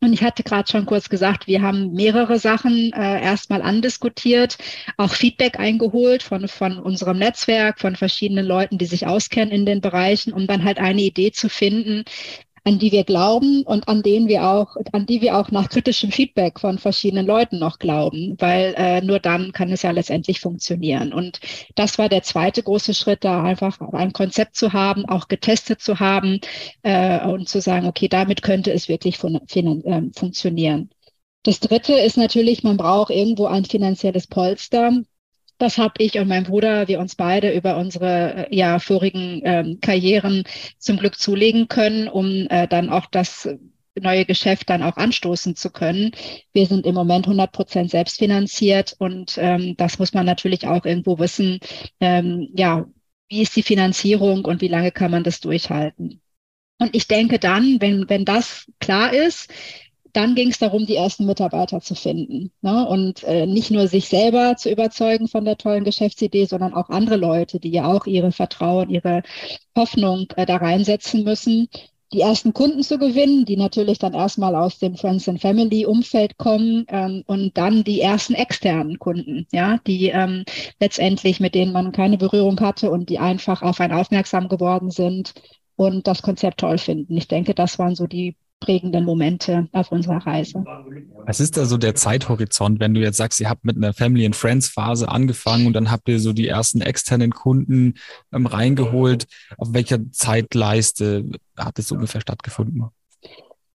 und 0.00 0.12
ich 0.12 0.22
hatte 0.22 0.44
gerade 0.44 0.70
schon 0.70 0.86
kurz 0.86 1.08
gesagt, 1.08 1.48
wir 1.48 1.60
haben 1.60 1.92
mehrere 1.92 2.38
Sachen 2.38 2.92
äh, 2.92 3.20
erstmal 3.20 3.62
andiskutiert, 3.62 4.56
auch 4.96 5.12
Feedback 5.12 5.58
eingeholt 5.58 6.22
von, 6.22 6.46
von 6.46 6.78
unserem 6.78 7.18
Netzwerk, 7.18 7.80
von 7.80 7.96
verschiedenen 7.96 8.46
Leuten, 8.46 8.78
die 8.78 8.86
sich 8.86 9.08
auskennen 9.08 9.52
in 9.52 9.66
den 9.66 9.80
Bereichen, 9.80 10.32
um 10.32 10.46
dann 10.46 10.62
halt 10.62 10.78
eine 10.78 11.02
Idee 11.02 11.32
zu 11.32 11.48
finden, 11.48 12.04
an 12.64 12.78
die 12.78 12.92
wir 12.92 13.04
glauben 13.04 13.62
und 13.62 13.88
an 13.88 14.02
denen 14.02 14.28
wir 14.28 14.48
auch, 14.48 14.76
an 14.92 15.06
die 15.06 15.20
wir 15.20 15.38
auch 15.38 15.50
nach 15.50 15.68
kritischem 15.68 16.10
Feedback 16.10 16.60
von 16.60 16.78
verschiedenen 16.78 17.26
Leuten 17.26 17.58
noch 17.58 17.78
glauben, 17.78 18.36
weil 18.38 18.74
äh, 18.76 19.00
nur 19.00 19.18
dann 19.18 19.52
kann 19.52 19.70
es 19.70 19.82
ja 19.82 19.90
letztendlich 19.90 20.40
funktionieren. 20.40 21.12
Und 21.12 21.40
das 21.74 21.98
war 21.98 22.08
der 22.08 22.22
zweite 22.22 22.62
große 22.62 22.94
Schritt, 22.94 23.24
da 23.24 23.42
einfach 23.42 23.80
ein 23.92 24.12
Konzept 24.12 24.56
zu 24.56 24.72
haben, 24.72 25.04
auch 25.06 25.28
getestet 25.28 25.80
zu 25.80 26.00
haben 26.00 26.40
äh, 26.82 27.26
und 27.26 27.48
zu 27.48 27.60
sagen, 27.60 27.86
okay, 27.86 28.08
damit 28.08 28.42
könnte 28.42 28.72
es 28.72 28.88
wirklich 28.88 29.18
fun 29.18 29.36
äh, 29.36 30.02
funktionieren. 30.14 30.90
Das 31.44 31.60
dritte 31.60 31.94
ist 31.94 32.16
natürlich, 32.16 32.62
man 32.62 32.76
braucht 32.76 33.10
irgendwo 33.10 33.46
ein 33.46 33.64
finanzielles 33.64 34.26
Polster. 34.26 34.92
Das 35.58 35.76
habe 35.76 35.94
ich 35.98 36.18
und 36.18 36.28
mein 36.28 36.44
Bruder, 36.44 36.86
wir 36.86 37.00
uns 37.00 37.16
beide 37.16 37.52
über 37.52 37.76
unsere 37.76 38.48
äh, 38.50 38.56
ja, 38.56 38.78
vorigen 38.78 39.42
ähm, 39.44 39.78
Karrieren 39.80 40.44
zum 40.78 40.98
Glück 40.98 41.18
zulegen 41.18 41.66
können, 41.68 42.08
um 42.08 42.46
äh, 42.48 42.68
dann 42.68 42.90
auch 42.90 43.06
das 43.06 43.48
neue 44.00 44.24
Geschäft 44.24 44.70
dann 44.70 44.82
auch 44.84 44.96
anstoßen 44.96 45.56
zu 45.56 45.70
können. 45.70 46.12
Wir 46.52 46.66
sind 46.66 46.86
im 46.86 46.94
Moment 46.94 47.26
100 47.26 47.50
Prozent 47.50 47.90
selbstfinanziert 47.90 48.94
und 48.98 49.36
ähm, 49.38 49.76
das 49.76 49.98
muss 49.98 50.14
man 50.14 50.26
natürlich 50.26 50.66
auch 50.68 50.84
irgendwo 50.84 51.18
wissen. 51.18 51.58
Ähm, 52.00 52.48
ja, 52.54 52.86
wie 53.28 53.42
ist 53.42 53.56
die 53.56 53.62
Finanzierung 53.62 54.44
und 54.44 54.60
wie 54.60 54.68
lange 54.68 54.92
kann 54.92 55.10
man 55.10 55.24
das 55.24 55.40
durchhalten? 55.40 56.20
Und 56.78 56.94
ich 56.94 57.08
denke 57.08 57.40
dann, 57.40 57.80
wenn, 57.80 58.08
wenn 58.08 58.24
das 58.24 58.70
klar 58.78 59.12
ist, 59.12 59.50
dann 60.12 60.34
ging 60.34 60.48
es 60.50 60.58
darum, 60.58 60.86
die 60.86 60.96
ersten 60.96 61.26
Mitarbeiter 61.26 61.80
zu 61.80 61.94
finden. 61.94 62.50
Ne? 62.62 62.86
Und 62.86 63.22
äh, 63.24 63.46
nicht 63.46 63.70
nur 63.70 63.88
sich 63.88 64.08
selber 64.08 64.56
zu 64.56 64.70
überzeugen 64.70 65.28
von 65.28 65.44
der 65.44 65.56
tollen 65.56 65.84
Geschäftsidee, 65.84 66.46
sondern 66.46 66.74
auch 66.74 66.88
andere 66.88 67.16
Leute, 67.16 67.60
die 67.60 67.70
ja 67.70 67.86
auch 67.86 68.06
ihre 68.06 68.32
Vertrauen, 68.32 68.90
ihre 68.90 69.22
Hoffnung 69.76 70.26
äh, 70.36 70.46
da 70.46 70.56
reinsetzen 70.56 71.24
müssen. 71.24 71.68
Die 72.12 72.22
ersten 72.22 72.54
Kunden 72.54 72.82
zu 72.82 72.98
gewinnen, 72.98 73.44
die 73.44 73.56
natürlich 73.58 73.98
dann 73.98 74.14
erstmal 74.14 74.54
aus 74.54 74.78
dem 74.78 74.96
Friends 74.96 75.28
and 75.28 75.42
Family 75.42 75.84
Umfeld 75.84 76.38
kommen 76.38 76.86
ähm, 76.88 77.22
und 77.26 77.58
dann 77.58 77.84
die 77.84 78.00
ersten 78.00 78.32
externen 78.34 78.98
Kunden, 78.98 79.46
ja, 79.52 79.78
die 79.86 80.08
ähm, 80.08 80.44
letztendlich 80.80 81.38
mit 81.38 81.54
denen 81.54 81.72
man 81.72 81.92
keine 81.92 82.16
Berührung 82.16 82.58
hatte 82.60 82.90
und 82.90 83.10
die 83.10 83.18
einfach 83.18 83.60
auf 83.60 83.80
einen 83.80 83.92
aufmerksam 83.92 84.48
geworden 84.48 84.90
sind 84.90 85.34
und 85.76 86.06
das 86.06 86.22
Konzept 86.22 86.60
toll 86.60 86.78
finden. 86.78 87.14
Ich 87.16 87.28
denke, 87.28 87.54
das 87.54 87.78
waren 87.78 87.94
so 87.94 88.06
die 88.06 88.36
prägenden 88.60 89.04
Momente 89.04 89.68
auf 89.72 89.92
unserer 89.92 90.26
Reise. 90.26 90.64
Was 91.26 91.40
ist 91.40 91.56
da 91.56 91.66
so 91.66 91.76
der 91.76 91.94
Zeithorizont, 91.94 92.80
wenn 92.80 92.94
du 92.94 93.00
jetzt 93.00 93.16
sagst, 93.16 93.40
ihr 93.40 93.48
habt 93.48 93.64
mit 93.64 93.76
einer 93.76 93.92
Family 93.92 94.26
and 94.26 94.36
Friends 94.36 94.68
Phase 94.68 95.08
angefangen 95.08 95.66
und 95.66 95.72
dann 95.74 95.90
habt 95.90 96.08
ihr 96.08 96.20
so 96.20 96.32
die 96.32 96.48
ersten 96.48 96.80
externen 96.80 97.30
Kunden 97.30 97.94
ähm, 98.32 98.46
reingeholt? 98.46 99.26
Auf 99.56 99.72
welcher 99.72 100.10
Zeitleiste 100.10 101.24
hat 101.56 101.78
es 101.78 101.92
ungefähr 101.92 102.20
stattgefunden? 102.20 102.84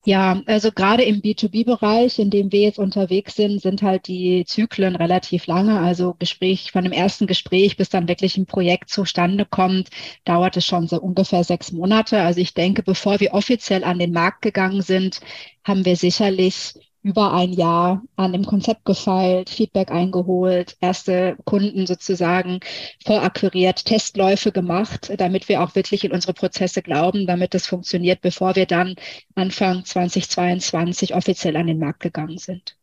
Ja, 0.07 0.43
also 0.47 0.73
gerade 0.73 1.03
im 1.05 1.21
B2B-Bereich, 1.21 2.19
in 2.19 2.31
dem 2.31 2.51
wir 2.53 2.61
jetzt 2.61 2.79
unterwegs 2.79 3.35
sind, 3.35 3.61
sind 3.61 3.83
halt 3.83 4.07
die 4.09 4.45
Zyklen 4.47 4.97
relativ 4.97 5.47
lange. 5.47 5.79
Also 5.81 6.15
Gespräch 6.19 6.73
von 6.73 6.85
dem 6.85 6.93
ersten 6.93 7.27
Gespräch 7.27 7.77
bis 7.77 7.91
dann 7.91 8.09
wirklich 8.09 8.37
ein 8.39 8.47
Projekt 8.47 8.89
zustande 8.89 9.45
kommt, 9.45 9.91
dauert 10.25 10.57
es 10.57 10.65
schon 10.65 10.87
so 10.89 10.99
ungefähr 11.01 11.45
sechs 11.45 11.71
Monate. 11.73 12.21
Also 12.23 12.41
ich 12.41 12.55
denke, 12.55 12.83
bevor 12.83 13.21
wir 13.21 13.35
offiziell 13.35 13.85
an 13.85 13.99
den 13.99 14.13
Markt 14.13 14.41
gegangen 14.43 14.81
sind, 14.81 15.21
haben 15.65 15.85
wir 15.85 15.97
sicherlich 15.97 16.73
über 17.03 17.33
ein 17.33 17.53
Jahr 17.53 18.03
an 18.17 18.33
dem 18.33 18.45
Konzept 18.45 18.85
gefeilt, 18.85 19.51
Feedback 19.51 19.91
eingeholt, 19.91 20.77
erste 20.81 21.37
Kunden 21.45 21.87
sozusagen 21.87 22.61
vorakquiriert, 23.05 23.85
Testläufe 23.85 24.53
gemacht, 24.53 25.11
damit 25.19 25.49
wir 25.49 25.63
auch 25.63 25.75
wirklich 25.75 26.05
in 26.05 26.13
unsere 26.13 26.35
Prozesse 26.35 26.83
glauben, 26.83 27.27
damit 27.27 27.55
es 27.55 27.67
funktioniert, 27.67 28.21
bevor 28.21 28.57
wir 28.57 28.67
dann 28.67 28.97
Anfang 29.35 29.85
2022 29.85 31.15
offiziell 31.15 31.57
an 31.57 31.67
den 31.67 31.79
Markt 31.79 32.01
gegangen 32.01 32.39
sind. 32.39 32.77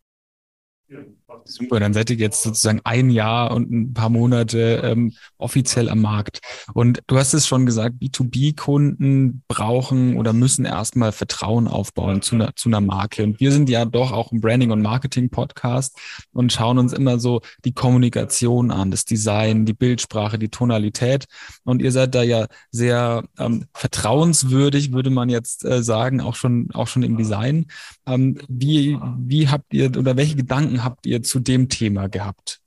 Super, 1.43 1.81
dann 1.81 1.93
seid 1.93 2.09
ihr 2.09 2.15
jetzt 2.15 2.41
sozusagen 2.41 2.79
ein 2.85 3.09
Jahr 3.09 3.51
und 3.51 3.69
ein 3.69 3.93
paar 3.93 4.09
Monate 4.09 4.81
ähm, 4.83 5.13
offiziell 5.37 5.89
am 5.89 5.99
Markt. 5.99 6.39
Und 6.73 7.01
du 7.07 7.17
hast 7.17 7.33
es 7.33 7.45
schon 7.45 7.65
gesagt, 7.65 7.95
B2B-Kunden 8.01 9.43
brauchen 9.49 10.17
oder 10.17 10.31
müssen 10.31 10.63
erstmal 10.63 11.11
Vertrauen 11.11 11.67
aufbauen 11.67 12.21
zu 12.21 12.35
einer, 12.35 12.55
zu 12.55 12.69
einer 12.69 12.79
Marke. 12.79 13.23
Und 13.23 13.41
wir 13.41 13.51
sind 13.51 13.69
ja 13.69 13.83
doch 13.83 14.13
auch 14.13 14.31
ein 14.31 14.39
Branding- 14.39 14.71
und 14.71 14.81
Marketing-Podcast 14.81 15.97
und 16.31 16.53
schauen 16.53 16.77
uns 16.77 16.93
immer 16.93 17.19
so 17.19 17.41
die 17.65 17.73
Kommunikation 17.73 18.71
an, 18.71 18.91
das 18.91 19.03
Design, 19.03 19.65
die 19.65 19.73
Bildsprache, 19.73 20.39
die 20.39 20.49
Tonalität. 20.49 21.25
Und 21.65 21.81
ihr 21.81 21.91
seid 21.91 22.15
da 22.15 22.23
ja 22.23 22.47
sehr 22.71 23.25
ähm, 23.37 23.65
vertrauenswürdig, 23.73 24.93
würde 24.93 25.09
man 25.09 25.27
jetzt 25.27 25.65
äh, 25.65 25.83
sagen, 25.83 26.21
auch 26.21 26.35
schon, 26.35 26.69
auch 26.73 26.87
schon 26.87 27.03
im 27.03 27.17
Design. 27.17 27.65
Ähm, 28.05 28.37
wie, 28.47 28.97
wie 29.17 29.49
habt 29.49 29.73
ihr 29.73 29.97
oder 29.97 30.15
welche 30.15 30.37
Gedanken 30.37 30.85
habt 30.85 31.05
ihr 31.05 31.16
zu 31.21 31.39
dem 31.39 31.69
Thema 31.69 32.07
gehabt? 32.07 32.61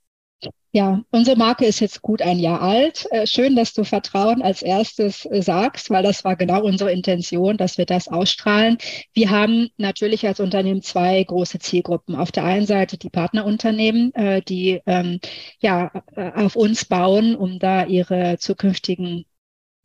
Ja, 0.73 1.03
unsere 1.11 1.35
Marke 1.37 1.65
ist 1.65 1.81
jetzt 1.81 2.01
gut 2.01 2.21
ein 2.21 2.39
Jahr 2.39 2.61
alt. 2.61 3.05
Äh, 3.11 3.27
schön, 3.27 3.57
dass 3.57 3.73
du 3.73 3.83
Vertrauen 3.83 4.41
als 4.41 4.61
erstes 4.61 5.25
äh, 5.25 5.41
sagst, 5.41 5.89
weil 5.89 6.01
das 6.01 6.23
war 6.23 6.37
genau 6.37 6.63
unsere 6.63 6.93
Intention, 6.93 7.57
dass 7.57 7.77
wir 7.77 7.85
das 7.85 8.07
ausstrahlen. 8.07 8.77
Wir 9.13 9.31
haben 9.31 9.67
natürlich 9.75 10.25
als 10.25 10.39
Unternehmen 10.39 10.81
zwei 10.81 11.21
große 11.25 11.59
Zielgruppen. 11.59 12.15
Auf 12.15 12.31
der 12.31 12.45
einen 12.45 12.67
Seite 12.67 12.97
die 12.97 13.09
Partnerunternehmen, 13.09 14.13
äh, 14.15 14.41
die 14.41 14.79
ähm, 14.85 15.19
ja 15.59 15.91
auf 16.15 16.55
uns 16.55 16.85
bauen, 16.85 17.35
um 17.35 17.59
da 17.59 17.85
ihre 17.85 18.37
zukünftigen 18.39 19.25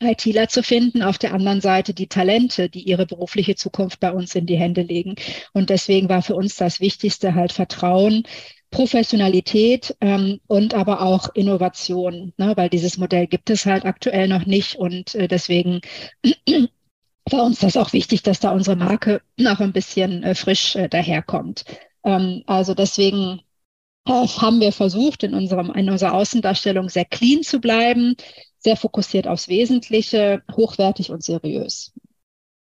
ITler 0.00 0.48
zu 0.48 0.62
finden, 0.62 1.02
auf 1.02 1.16
der 1.18 1.32
anderen 1.32 1.60
Seite 1.62 1.94
die 1.94 2.06
Talente, 2.06 2.68
die 2.68 2.82
ihre 2.82 3.06
berufliche 3.06 3.54
Zukunft 3.56 3.98
bei 3.98 4.12
uns 4.12 4.34
in 4.34 4.44
die 4.46 4.56
Hände 4.58 4.82
legen. 4.82 5.14
Und 5.52 5.70
deswegen 5.70 6.08
war 6.08 6.22
für 6.22 6.34
uns 6.34 6.56
das 6.56 6.80
Wichtigste 6.80 7.34
halt 7.34 7.52
Vertrauen, 7.52 8.24
Professionalität 8.76 9.96
ähm, 10.02 10.38
und 10.48 10.74
aber 10.74 11.00
auch 11.00 11.30
Innovation, 11.34 12.34
ne? 12.36 12.52
weil 12.56 12.68
dieses 12.68 12.98
Modell 12.98 13.26
gibt 13.26 13.48
es 13.48 13.64
halt 13.64 13.86
aktuell 13.86 14.28
noch 14.28 14.44
nicht 14.44 14.76
und 14.76 15.14
äh, 15.14 15.28
deswegen 15.28 15.80
war 17.30 17.44
uns 17.44 17.60
das 17.60 17.78
auch 17.78 17.94
wichtig, 17.94 18.22
dass 18.22 18.38
da 18.38 18.50
unsere 18.50 18.76
Marke 18.76 19.22
noch 19.38 19.60
ein 19.60 19.72
bisschen 19.72 20.22
äh, 20.22 20.34
frisch 20.34 20.76
äh, 20.76 20.90
daherkommt. 20.90 21.64
Ähm, 22.04 22.42
also 22.44 22.74
deswegen 22.74 23.40
äh, 24.06 24.12
haben 24.12 24.60
wir 24.60 24.72
versucht, 24.72 25.22
in, 25.22 25.32
unserem, 25.32 25.70
in 25.70 25.88
unserer 25.88 26.12
Außendarstellung 26.12 26.90
sehr 26.90 27.06
clean 27.06 27.42
zu 27.42 27.60
bleiben, 27.60 28.14
sehr 28.58 28.76
fokussiert 28.76 29.26
aufs 29.26 29.48
Wesentliche, 29.48 30.42
hochwertig 30.54 31.10
und 31.10 31.24
seriös. 31.24 31.94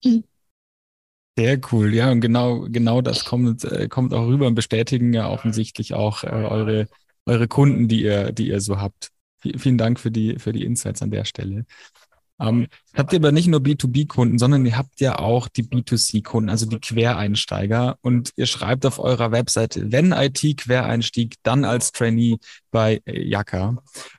Sehr 1.38 1.61
cool, 1.71 1.95
ja, 1.95 2.11
und 2.11 2.21
genau, 2.21 2.66
genau 2.68 3.00
das 3.00 3.25
kommt, 3.25 3.62
äh, 3.62 3.87
kommt 3.87 4.12
auch 4.12 4.26
rüber 4.26 4.49
und 4.49 4.57
bestätigen 4.57 5.12
ja 5.12 5.28
offensichtlich 5.28 5.95
auch 5.95 6.25
äh, 6.25 6.26
eure, 6.26 6.88
eure 7.26 7.47
Kunden, 7.47 7.87
die 7.87 8.02
ihr, 8.02 8.33
die 8.33 8.49
ihr 8.49 8.61
so 8.61 8.80
habt. 8.80 9.11
Vielen 9.57 9.78
Dank 9.78 10.00
für 10.00 10.11
die, 10.11 10.40
für 10.40 10.50
die 10.50 10.64
Insights 10.64 11.00
an 11.00 11.12
der 11.12 11.25
Stelle. 11.25 11.64
Ähm, 12.40 12.66
habt 12.92 13.12
ihr 13.12 13.21
aber 13.21 13.30
nicht 13.30 13.47
nur 13.47 13.61
B2B-Kunden, 13.61 14.37
sondern 14.40 14.66
ihr 14.66 14.76
habt 14.76 15.00
ja 15.00 15.21
auch 15.21 15.47
die 15.47 15.62
B2C-Kunden, 15.62 16.50
also 16.50 16.66
die 16.66 16.80
Quereinsteiger. 16.80 17.99
Und 18.00 18.33
ihr 18.35 18.47
schreibt 18.47 18.85
auf 18.85 18.99
eurer 18.99 19.30
Webseite, 19.30 19.92
wenn 19.92 20.11
IT-Quereinstieg, 20.11 21.37
dann 21.45 21.64
als 21.64 21.92
Trainee 21.92 22.38
bei 22.73 23.00
Yaka. 23.07 23.76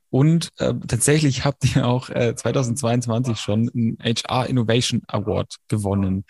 Und 0.10 0.52
äh, 0.58 0.74
tatsächlich 0.88 1.44
habt 1.44 1.76
ihr 1.76 1.86
auch 1.86 2.10
äh, 2.12 2.34
2022 2.34 3.38
schon 3.38 3.70
einen 3.76 3.98
HR 4.02 4.48
Innovation 4.48 5.02
Award 5.08 5.58
gewonnen. 5.68 6.24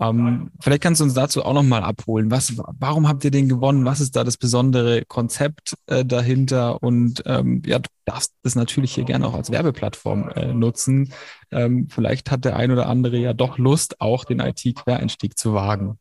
Ähm, 0.00 0.50
vielleicht 0.60 0.82
kannst 0.82 1.00
du 1.00 1.04
uns 1.04 1.14
dazu 1.14 1.44
auch 1.44 1.52
nochmal 1.52 1.82
abholen. 1.82 2.30
Was, 2.30 2.54
warum 2.56 3.06
habt 3.06 3.22
ihr 3.24 3.30
den 3.30 3.48
gewonnen? 3.48 3.84
Was 3.84 4.00
ist 4.00 4.16
da 4.16 4.24
das 4.24 4.38
besondere 4.38 5.04
Konzept 5.04 5.74
äh, 5.86 6.04
dahinter? 6.04 6.82
Und 6.82 7.22
ähm, 7.26 7.62
ja, 7.66 7.80
du 7.80 7.88
darfst 8.06 8.32
das 8.42 8.54
natürlich 8.54 8.94
hier 8.94 9.04
gerne 9.04 9.26
auch 9.26 9.34
als 9.34 9.50
Werbeplattform 9.50 10.30
äh, 10.30 10.54
nutzen. 10.54 11.12
Ähm, 11.50 11.88
vielleicht 11.90 12.30
hat 12.30 12.46
der 12.46 12.56
ein 12.56 12.70
oder 12.70 12.88
andere 12.88 13.18
ja 13.18 13.34
doch 13.34 13.58
Lust, 13.58 14.00
auch 14.00 14.24
den 14.24 14.40
IT-Quereinstieg 14.40 15.36
zu 15.36 15.52
wagen. 15.52 15.98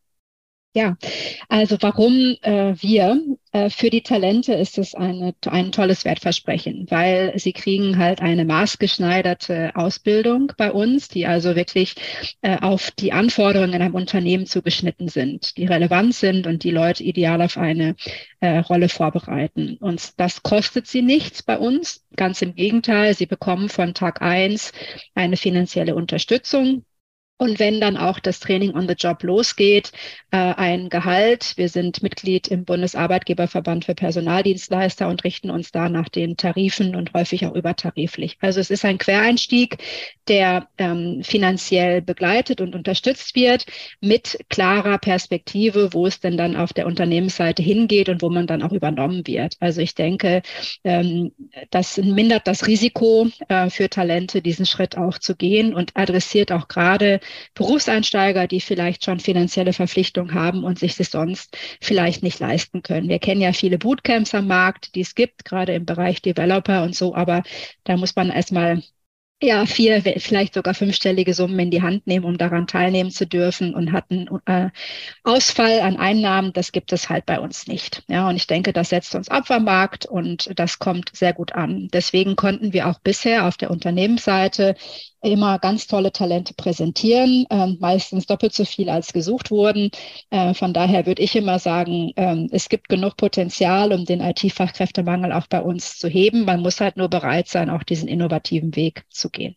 Ja, 0.73 0.97
also 1.47 1.77
warum 1.81 2.35
äh, 2.43 2.75
wir? 2.79 3.19
Äh, 3.51 3.71
für 3.71 3.89
die 3.89 4.03
Talente 4.03 4.53
ist 4.53 4.77
es 4.77 4.93
eine, 4.93 5.33
ein 5.47 5.71
tolles 5.71 6.05
Wertversprechen, 6.05 6.85
weil 6.91 7.33
sie 7.39 7.53
kriegen 7.53 7.97
halt 7.97 8.21
eine 8.21 8.45
maßgeschneiderte 8.45 9.71
Ausbildung 9.75 10.51
bei 10.57 10.71
uns, 10.71 11.07
die 11.07 11.25
also 11.25 11.55
wirklich 11.55 11.95
äh, 12.43 12.59
auf 12.59 12.91
die 12.91 13.11
Anforderungen 13.13 13.73
in 13.73 13.81
einem 13.81 13.95
Unternehmen 13.95 14.45
zugeschnitten 14.45 15.07
sind, 15.07 15.57
die 15.57 15.65
relevant 15.65 16.13
sind 16.13 16.45
und 16.45 16.63
die 16.63 16.71
Leute 16.71 17.03
ideal 17.03 17.41
auf 17.41 17.57
eine 17.57 17.95
äh, 18.39 18.59
Rolle 18.59 18.89
vorbereiten. 18.89 19.77
Und 19.79 20.19
das 20.19 20.43
kostet 20.43 20.85
sie 20.85 21.01
nichts 21.01 21.41
bei 21.41 21.57
uns. 21.57 22.05
Ganz 22.15 22.43
im 22.43 22.53
Gegenteil, 22.53 23.15
sie 23.15 23.25
bekommen 23.25 23.69
von 23.69 23.95
Tag 23.95 24.21
eins 24.21 24.71
eine 25.15 25.35
finanzielle 25.35 25.95
Unterstützung 25.95 26.85
und 27.39 27.57
wenn 27.57 27.79
dann 27.79 27.95
auch 27.95 28.19
das 28.19 28.41
Training 28.41 28.75
on 28.75 28.87
the 28.87 28.95
Job 28.95 29.23
losgeht, 29.23 29.93
äh, 30.31 30.37
ein 30.37 30.89
Gehalt. 30.89 31.53
Wir 31.55 31.69
sind 31.69 32.03
Mitglied 32.03 32.49
im 32.49 32.65
Bundesarbeitgeberverband 32.65 33.85
für 33.85 33.95
Personaldienstleister 33.95 35.07
und 35.07 35.23
richten 35.23 35.49
uns 35.49 35.71
da 35.71 35.87
nach 35.87 36.09
den 36.09 36.35
Tarifen 36.35 36.97
und 36.97 37.13
häufig 37.13 37.45
auch 37.45 37.55
übertariflich. 37.55 38.37
Also 38.41 38.59
es 38.59 38.69
ist 38.69 38.83
ein 38.83 38.97
Quereinstieg, 38.97 39.77
der 40.27 40.67
ähm, 40.77 41.21
finanziell 41.23 42.01
begleitet 42.01 42.59
und 42.59 42.75
unterstützt 42.75 43.33
wird 43.35 43.65
mit 44.01 44.37
klarer 44.49 44.97
Perspektive, 44.97 45.93
wo 45.93 46.05
es 46.07 46.19
denn 46.19 46.37
dann 46.37 46.57
auf 46.57 46.73
der 46.73 46.87
Unternehmensseite 46.87 47.63
hingeht 47.63 48.09
und 48.09 48.21
wo 48.21 48.29
man 48.29 48.47
dann 48.47 48.61
auch 48.61 48.73
übernommen 48.73 49.25
wird. 49.25 49.55
Also 49.61 49.79
ich 49.79 49.95
denke, 49.95 50.41
ähm, 50.83 51.31
das 51.71 51.95
mindert 51.95 52.47
das 52.47 52.67
Risiko 52.67 53.29
äh, 53.47 53.69
für 53.69 53.89
Talente, 53.89 54.41
diesen 54.41 54.65
Schritt 54.65 54.97
auch 54.97 55.17
zu 55.17 55.37
gehen 55.37 55.73
und 55.73 55.91
adressiert 55.95 56.51
auch 56.51 56.67
gerade 56.67 57.21
Berufseinsteiger, 57.53 58.47
die 58.47 58.61
vielleicht 58.61 59.05
schon 59.05 59.19
finanzielle 59.19 59.73
Verpflichtungen 59.73 60.33
haben 60.33 60.63
und 60.63 60.79
sich 60.79 60.95
das 60.95 61.11
sonst 61.11 61.57
vielleicht 61.81 62.23
nicht 62.23 62.39
leisten 62.39 62.83
können. 62.83 63.09
Wir 63.09 63.19
kennen 63.19 63.41
ja 63.41 63.53
viele 63.53 63.77
Bootcamps 63.77 64.33
am 64.35 64.47
Markt, 64.47 64.95
die 64.95 65.01
es 65.01 65.15
gibt, 65.15 65.45
gerade 65.45 65.73
im 65.73 65.85
Bereich 65.85 66.21
Developer 66.21 66.83
und 66.83 66.95
so, 66.95 67.15
aber 67.15 67.43
da 67.83 67.97
muss 67.97 68.15
man 68.15 68.29
erstmal 68.29 68.83
ja, 69.41 69.65
vier, 69.65 70.01
vielleicht 70.01 70.53
sogar 70.53 70.73
fünfstellige 70.73 71.33
Summen 71.33 71.59
in 71.59 71.71
die 71.71 71.81
Hand 71.81 72.05
nehmen, 72.07 72.25
um 72.25 72.37
daran 72.37 72.67
teilnehmen 72.67 73.09
zu 73.09 73.25
dürfen 73.25 73.73
und 73.73 73.93
hatten 73.93 74.27
äh, 74.45 74.69
Ausfall 75.23 75.79
an 75.79 75.95
Einnahmen, 75.95 76.51
das 76.51 76.73
gibt 76.73 76.91
es 76.91 77.09
halt 77.09 77.25
bei 77.25 77.39
uns 77.39 77.65
nicht. 77.65 78.03
Ja, 78.09 78.27
und 78.27 78.35
ich 78.35 78.47
denke, 78.47 78.73
das 78.73 78.89
setzt 78.89 79.15
uns 79.15 79.29
ab 79.29 79.49
am 79.49 79.63
Markt 79.63 80.05
und 80.05 80.51
das 80.59 80.79
kommt 80.79 81.11
sehr 81.15 81.33
gut 81.33 81.53
an. 81.53 81.87
Deswegen 81.93 82.35
konnten 82.35 82.73
wir 82.73 82.87
auch 82.89 82.99
bisher 82.99 83.47
auf 83.47 83.55
der 83.55 83.71
Unternehmensseite 83.71 84.75
immer 85.21 85.59
ganz 85.59 85.87
tolle 85.87 86.11
Talente 86.11 86.53
präsentieren, 86.53 87.45
äh, 87.49 87.67
meistens 87.79 88.25
doppelt 88.25 88.53
so 88.53 88.65
viel 88.65 88.89
als 88.89 89.11
gesucht 89.13 89.51
wurden. 89.51 89.91
Äh, 90.29 90.53
von 90.53 90.73
daher 90.73 91.05
würde 91.05 91.21
ich 91.21 91.35
immer 91.35 91.59
sagen, 91.59 92.11
äh, 92.15 92.47
es 92.51 92.69
gibt 92.69 92.89
genug 92.89 93.17
Potenzial, 93.17 93.91
um 93.91 94.05
den 94.05 94.21
IT-Fachkräftemangel 94.21 95.33
auch 95.33 95.47
bei 95.47 95.61
uns 95.61 95.97
zu 95.97 96.07
heben. 96.07 96.45
Man 96.45 96.61
muss 96.61 96.79
halt 96.79 96.97
nur 96.97 97.09
bereit 97.09 97.47
sein, 97.47 97.69
auch 97.69 97.83
diesen 97.83 98.07
innovativen 98.07 98.75
Weg 98.75 99.03
zu 99.09 99.28
gehen. 99.31 99.55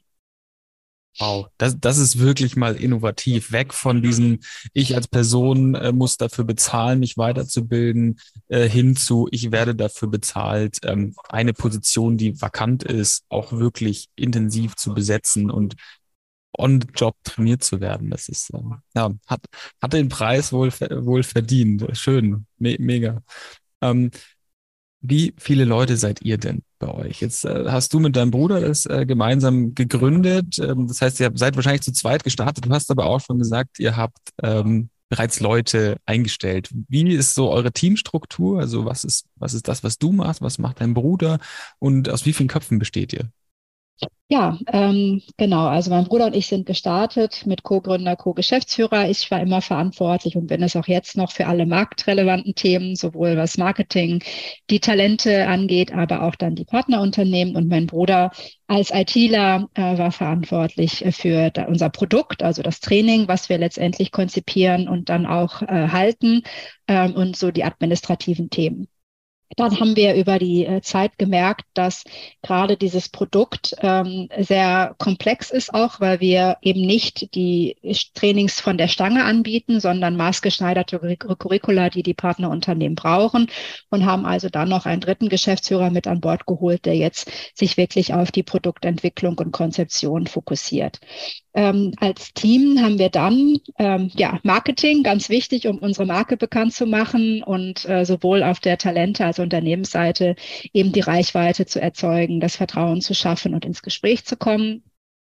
Wow, 1.18 1.48
das, 1.58 1.78
das 1.78 1.98
ist 1.98 2.18
wirklich 2.18 2.56
mal 2.56 2.74
innovativ. 2.74 3.52
Weg 3.52 3.74
von 3.74 4.02
diesem, 4.02 4.40
ich 4.72 4.94
als 4.96 5.08
Person 5.08 5.74
äh, 5.74 5.92
muss 5.92 6.16
dafür 6.16 6.44
bezahlen, 6.44 7.00
mich 7.00 7.18
weiterzubilden, 7.18 8.18
äh, 8.48 8.66
hin 8.66 8.96
zu, 8.96 9.28
ich 9.30 9.52
werde 9.52 9.74
dafür 9.74 10.08
bezahlt, 10.08 10.78
ähm, 10.84 11.14
eine 11.28 11.52
Position, 11.52 12.16
die 12.16 12.40
vakant 12.40 12.82
ist, 12.82 13.24
auch 13.28 13.52
wirklich 13.52 14.08
intensiv 14.16 14.74
zu 14.76 14.94
besetzen 14.94 15.50
und 15.50 15.74
on 16.56 16.80
the 16.80 16.88
job 16.94 17.14
trainiert 17.24 17.62
zu 17.62 17.80
werden. 17.80 18.08
Das 18.10 18.28
ist, 18.28 18.50
äh, 18.54 18.58
ja, 18.94 19.12
hat, 19.26 19.44
hat 19.82 19.92
den 19.92 20.08
Preis 20.08 20.50
wohl, 20.50 20.72
wohl 20.72 21.22
verdient. 21.22 21.86
Schön, 21.92 22.46
me 22.58 22.76
mega. 22.78 23.22
Ähm, 23.82 24.10
wie 25.02 25.34
viele 25.36 25.64
Leute 25.64 25.96
seid 25.96 26.22
ihr 26.22 26.38
denn 26.38 26.62
bei 26.78 26.88
euch? 26.88 27.20
Jetzt 27.20 27.44
äh, 27.44 27.64
hast 27.66 27.92
du 27.92 27.98
mit 27.98 28.16
deinem 28.16 28.30
Bruder 28.30 28.60
das 28.60 28.86
äh, 28.86 29.04
gemeinsam 29.04 29.74
gegründet. 29.74 30.58
Ähm, 30.58 30.86
das 30.86 31.02
heißt, 31.02 31.20
ihr 31.20 31.32
seid 31.34 31.56
wahrscheinlich 31.56 31.82
zu 31.82 31.92
zweit 31.92 32.24
gestartet. 32.24 32.64
Du 32.64 32.70
hast 32.70 32.90
aber 32.90 33.06
auch 33.06 33.20
schon 33.20 33.38
gesagt, 33.38 33.78
ihr 33.80 33.96
habt 33.96 34.18
ähm, 34.42 34.88
bereits 35.08 35.40
Leute 35.40 35.96
eingestellt. 36.06 36.70
Wie 36.88 37.12
ist 37.12 37.34
so 37.34 37.50
eure 37.50 37.72
Teamstruktur? 37.72 38.60
Also 38.60 38.86
was 38.86 39.04
ist, 39.04 39.26
was 39.36 39.54
ist 39.54 39.68
das, 39.68 39.84
was 39.84 39.98
du 39.98 40.12
machst? 40.12 40.40
Was 40.40 40.58
macht 40.58 40.80
dein 40.80 40.94
Bruder? 40.94 41.38
Und 41.78 42.08
aus 42.08 42.24
wie 42.24 42.32
vielen 42.32 42.48
Köpfen 42.48 42.78
besteht 42.78 43.12
ihr? 43.12 43.30
Ja, 44.28 44.58
ähm, 44.68 45.20
genau. 45.36 45.66
Also 45.66 45.90
mein 45.90 46.04
Bruder 46.06 46.24
und 46.26 46.34
ich 46.34 46.46
sind 46.46 46.64
gestartet 46.64 47.44
mit 47.44 47.62
Co-Gründer, 47.64 48.16
Co-Geschäftsführer. 48.16 49.10
Ich 49.10 49.30
war 49.30 49.40
immer 49.42 49.60
verantwortlich 49.60 50.36
und 50.36 50.46
bin 50.46 50.62
es 50.62 50.74
auch 50.74 50.86
jetzt 50.88 51.18
noch 51.18 51.30
für 51.32 51.46
alle 51.46 51.66
marktrelevanten 51.66 52.54
Themen, 52.54 52.96
sowohl 52.96 53.36
was 53.36 53.58
Marketing, 53.58 54.22
die 54.70 54.80
Talente 54.80 55.46
angeht, 55.48 55.92
aber 55.92 56.22
auch 56.22 56.34
dann 56.34 56.54
die 56.54 56.64
Partnerunternehmen. 56.64 57.56
Und 57.56 57.68
mein 57.68 57.86
Bruder 57.86 58.30
als 58.68 58.90
ITler 58.90 59.68
äh, 59.74 59.98
war 59.98 60.12
verantwortlich 60.12 61.04
für 61.10 61.50
da, 61.50 61.64
unser 61.66 61.90
Produkt, 61.90 62.42
also 62.42 62.62
das 62.62 62.80
Training, 62.80 63.28
was 63.28 63.50
wir 63.50 63.58
letztendlich 63.58 64.12
konzipieren 64.12 64.88
und 64.88 65.10
dann 65.10 65.26
auch 65.26 65.60
äh, 65.60 65.88
halten 65.88 66.40
ähm, 66.88 67.12
und 67.14 67.36
so 67.36 67.50
die 67.50 67.64
administrativen 67.64 68.48
Themen. 68.48 68.88
Dann 69.56 69.78
haben 69.78 69.96
wir 69.96 70.14
über 70.14 70.38
die 70.38 70.64
äh, 70.64 70.80
Zeit 70.80 71.18
gemerkt, 71.18 71.64
dass 71.74 72.04
gerade 72.42 72.76
dieses 72.76 73.08
Produkt 73.08 73.74
ähm, 73.80 74.28
sehr 74.38 74.94
komplex 74.98 75.50
ist, 75.50 75.74
auch 75.74 76.00
weil 76.00 76.20
wir 76.20 76.56
eben 76.62 76.82
nicht 76.82 77.34
die 77.34 77.76
Trainings 78.14 78.60
von 78.60 78.78
der 78.78 78.88
Stange 78.88 79.24
anbieten, 79.24 79.80
sondern 79.80 80.16
maßgeschneiderte 80.16 80.98
Curricula, 81.18 81.90
die 81.90 82.02
die 82.02 82.14
Partnerunternehmen 82.14 82.96
brauchen 82.96 83.48
und 83.90 84.06
haben 84.06 84.24
also 84.24 84.48
dann 84.48 84.68
noch 84.68 84.86
einen 84.86 85.00
dritten 85.00 85.28
Geschäftsführer 85.28 85.90
mit 85.90 86.06
an 86.06 86.20
Bord 86.20 86.46
geholt, 86.46 86.84
der 86.86 86.96
jetzt 86.96 87.30
sich 87.54 87.76
wirklich 87.76 88.14
auf 88.14 88.32
die 88.32 88.42
Produktentwicklung 88.42 89.38
und 89.38 89.52
Konzeption 89.52 90.26
fokussiert. 90.26 91.00
Ähm, 91.54 91.92
als 91.98 92.32
Team 92.32 92.80
haben 92.80 92.98
wir 92.98 93.10
dann 93.10 93.58
ähm, 93.78 94.10
ja 94.16 94.40
Marketing 94.42 95.02
ganz 95.02 95.28
wichtig, 95.28 95.68
um 95.68 95.78
unsere 95.78 96.06
Marke 96.06 96.38
bekannt 96.38 96.72
zu 96.72 96.86
machen 96.86 97.42
und 97.42 97.86
äh, 97.86 98.06
sowohl 98.06 98.42
auf 98.42 98.60
der 98.60 98.78
Talente 98.78 99.24
als 99.26 99.38
Unternehmensseite 99.42 100.36
eben 100.72 100.92
die 100.92 101.00
Reichweite 101.00 101.66
zu 101.66 101.80
erzeugen, 101.80 102.40
das 102.40 102.56
Vertrauen 102.56 103.00
zu 103.00 103.14
schaffen 103.14 103.54
und 103.54 103.64
ins 103.64 103.82
Gespräch 103.82 104.24
zu 104.24 104.36
kommen. 104.36 104.82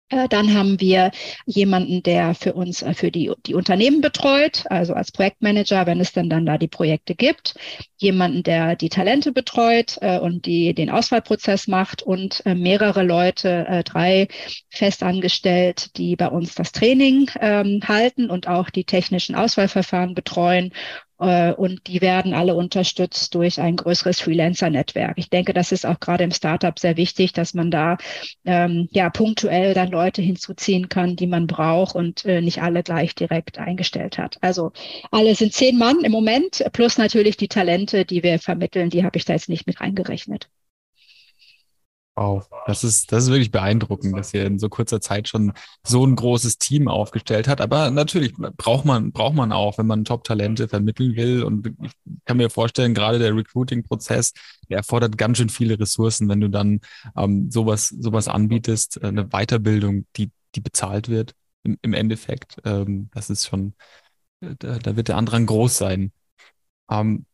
Äh, 0.10 0.30
dann 0.30 0.54
haben 0.54 0.80
wir 0.80 1.12
jemanden, 1.46 2.02
der 2.02 2.34
für 2.34 2.54
uns, 2.54 2.82
äh, 2.82 2.94
für 2.94 3.12
die, 3.12 3.32
die 3.46 3.54
Unternehmen 3.56 4.00
betreut, 4.00 4.64
also 4.70 4.94
als 4.94 5.12
Projektmanager, 5.12 5.86
wenn 5.86 6.00
es 6.00 6.14
dann 6.14 6.30
dann 6.30 6.46
da 6.46 6.58
die 6.58 6.70
Projekte 6.70 7.14
gibt. 7.14 7.56
Jemanden, 7.98 8.44
der 8.44 8.78
die 8.78 8.88
Talente 8.90 9.34
betreut 9.34 9.98
äh, 10.02 10.20
und 10.20 10.46
die 10.46 10.74
den 10.74 10.90
Auswahlprozess 10.90 11.68
macht 11.68 12.04
und 12.04 12.44
mehrere 12.46 13.04
Leute, 13.04 13.84
drei 13.86 14.28
festangestellt, 14.70 15.98
die 15.98 16.16
bei 16.16 16.28
uns 16.28 16.56
das 16.56 16.72
Training 16.72 17.30
ähm, 17.40 17.82
halten 17.88 18.30
und 18.30 18.48
auch 18.48 18.70
die 18.70 18.84
technischen 18.84 19.36
Auswahlverfahren 19.36 20.14
betreuen 20.14 20.72
und 21.18 21.88
die 21.88 22.02
werden 22.02 22.34
alle 22.34 22.56
unterstützt 22.56 23.34
durch 23.34 23.60
ein 23.60 23.76
größeres 23.76 24.22
Freelancer-Netzwerk. 24.22 25.18
Ich 25.18 25.30
denke, 25.30 25.54
das 25.54 25.72
ist 25.72 25.86
auch 25.86 26.00
gerade 26.00 26.24
im 26.24 26.32
Startup 26.32 26.78
sehr 26.78 26.98
wichtig, 26.98 27.34
dass 27.34 27.54
man 27.54 27.72
da 27.72 27.98
ähm, 28.46 28.88
ja 28.92 29.10
punktuell 29.10 29.74
dann 29.74 29.90
Leute 29.90 30.22
hinzuziehen 30.22 30.90
kann, 30.90 31.16
die 31.16 31.28
man 31.28 31.48
braucht 31.48 31.96
und 31.96 32.26
äh, 32.26 32.42
nicht 32.42 32.62
alle 32.62 32.84
gleich 32.84 33.16
direkt 33.16 33.58
eingestellt 33.58 34.18
hat. 34.18 34.38
Also 34.42 34.72
alle 35.12 35.36
sind 35.36 35.54
zehn 35.54 35.78
Mann 35.78 36.02
im 36.04 36.12
Moment, 36.12 36.64
plus 36.74 36.98
natürlich 36.98 37.38
die 37.38 37.48
Talente, 37.48 38.06
die 38.06 38.24
wir 38.24 38.40
vermitteln, 38.40 38.90
die 38.90 39.04
habe 39.04 39.18
ich 39.18 39.26
da 39.26 39.34
jetzt 39.34 39.50
nicht 39.50 39.68
mit 39.68 39.82
reingerechnet. 39.82 40.50
Wow, 42.20 42.50
das 42.66 42.84
ist, 42.84 43.12
das 43.12 43.26
ist 43.26 43.30
wirklich 43.30 43.52
beeindruckend, 43.52 44.18
dass 44.18 44.34
ihr 44.34 44.44
in 44.48 44.58
so 44.58 44.70
kurzer 44.70 45.00
Zeit 45.00 45.28
schon 45.28 45.54
so 45.86 46.04
ein 46.04 46.16
großes 46.16 46.58
Team 46.58 46.88
aufgestellt 46.88 47.48
hat. 47.48 47.62
Aber 47.62 47.92
natürlich 47.92 48.34
braucht 48.36 48.86
man, 48.86 49.12
braucht 49.12 49.36
man 49.36 49.52
auch, 49.52 49.78
wenn 49.78 49.86
man 49.86 50.04
Top-Talente 50.04 50.68
vermitteln 50.68 51.16
will. 51.16 51.44
Und 51.44 51.68
ich 51.84 51.92
kann 52.26 52.38
mir 52.38 52.50
vorstellen, 52.50 52.96
gerade 52.96 53.20
der 53.20 53.36
Recruiting-Prozess, 53.36 54.34
der 54.68 54.78
erfordert 54.78 55.16
ganz 55.20 55.38
schön 55.38 55.50
viele 55.50 55.80
Ressourcen, 55.80 56.28
wenn 56.28 56.42
du 56.42 56.50
dann 56.50 56.82
ähm, 57.16 57.52
sowas, 57.52 57.90
sowas 57.90 58.28
anbietest, 58.28 58.98
äh, 59.04 59.08
eine 59.08 59.26
Weiterbildung, 59.26 60.08
die, 60.16 60.32
die 60.56 60.62
bezahlt 60.62 61.10
wird 61.10 61.36
im, 61.64 61.78
im 61.84 61.94
Endeffekt. 61.94 62.58
Ähm, 62.66 63.12
das 63.14 63.30
ist 63.30 63.46
schon, 63.48 63.76
da, 64.42 64.80
da 64.80 64.96
wird 64.96 65.10
der 65.10 65.18
Andrang 65.18 65.46
groß 65.46 65.78
sein. 65.78 66.12
Ähm, 66.90 67.26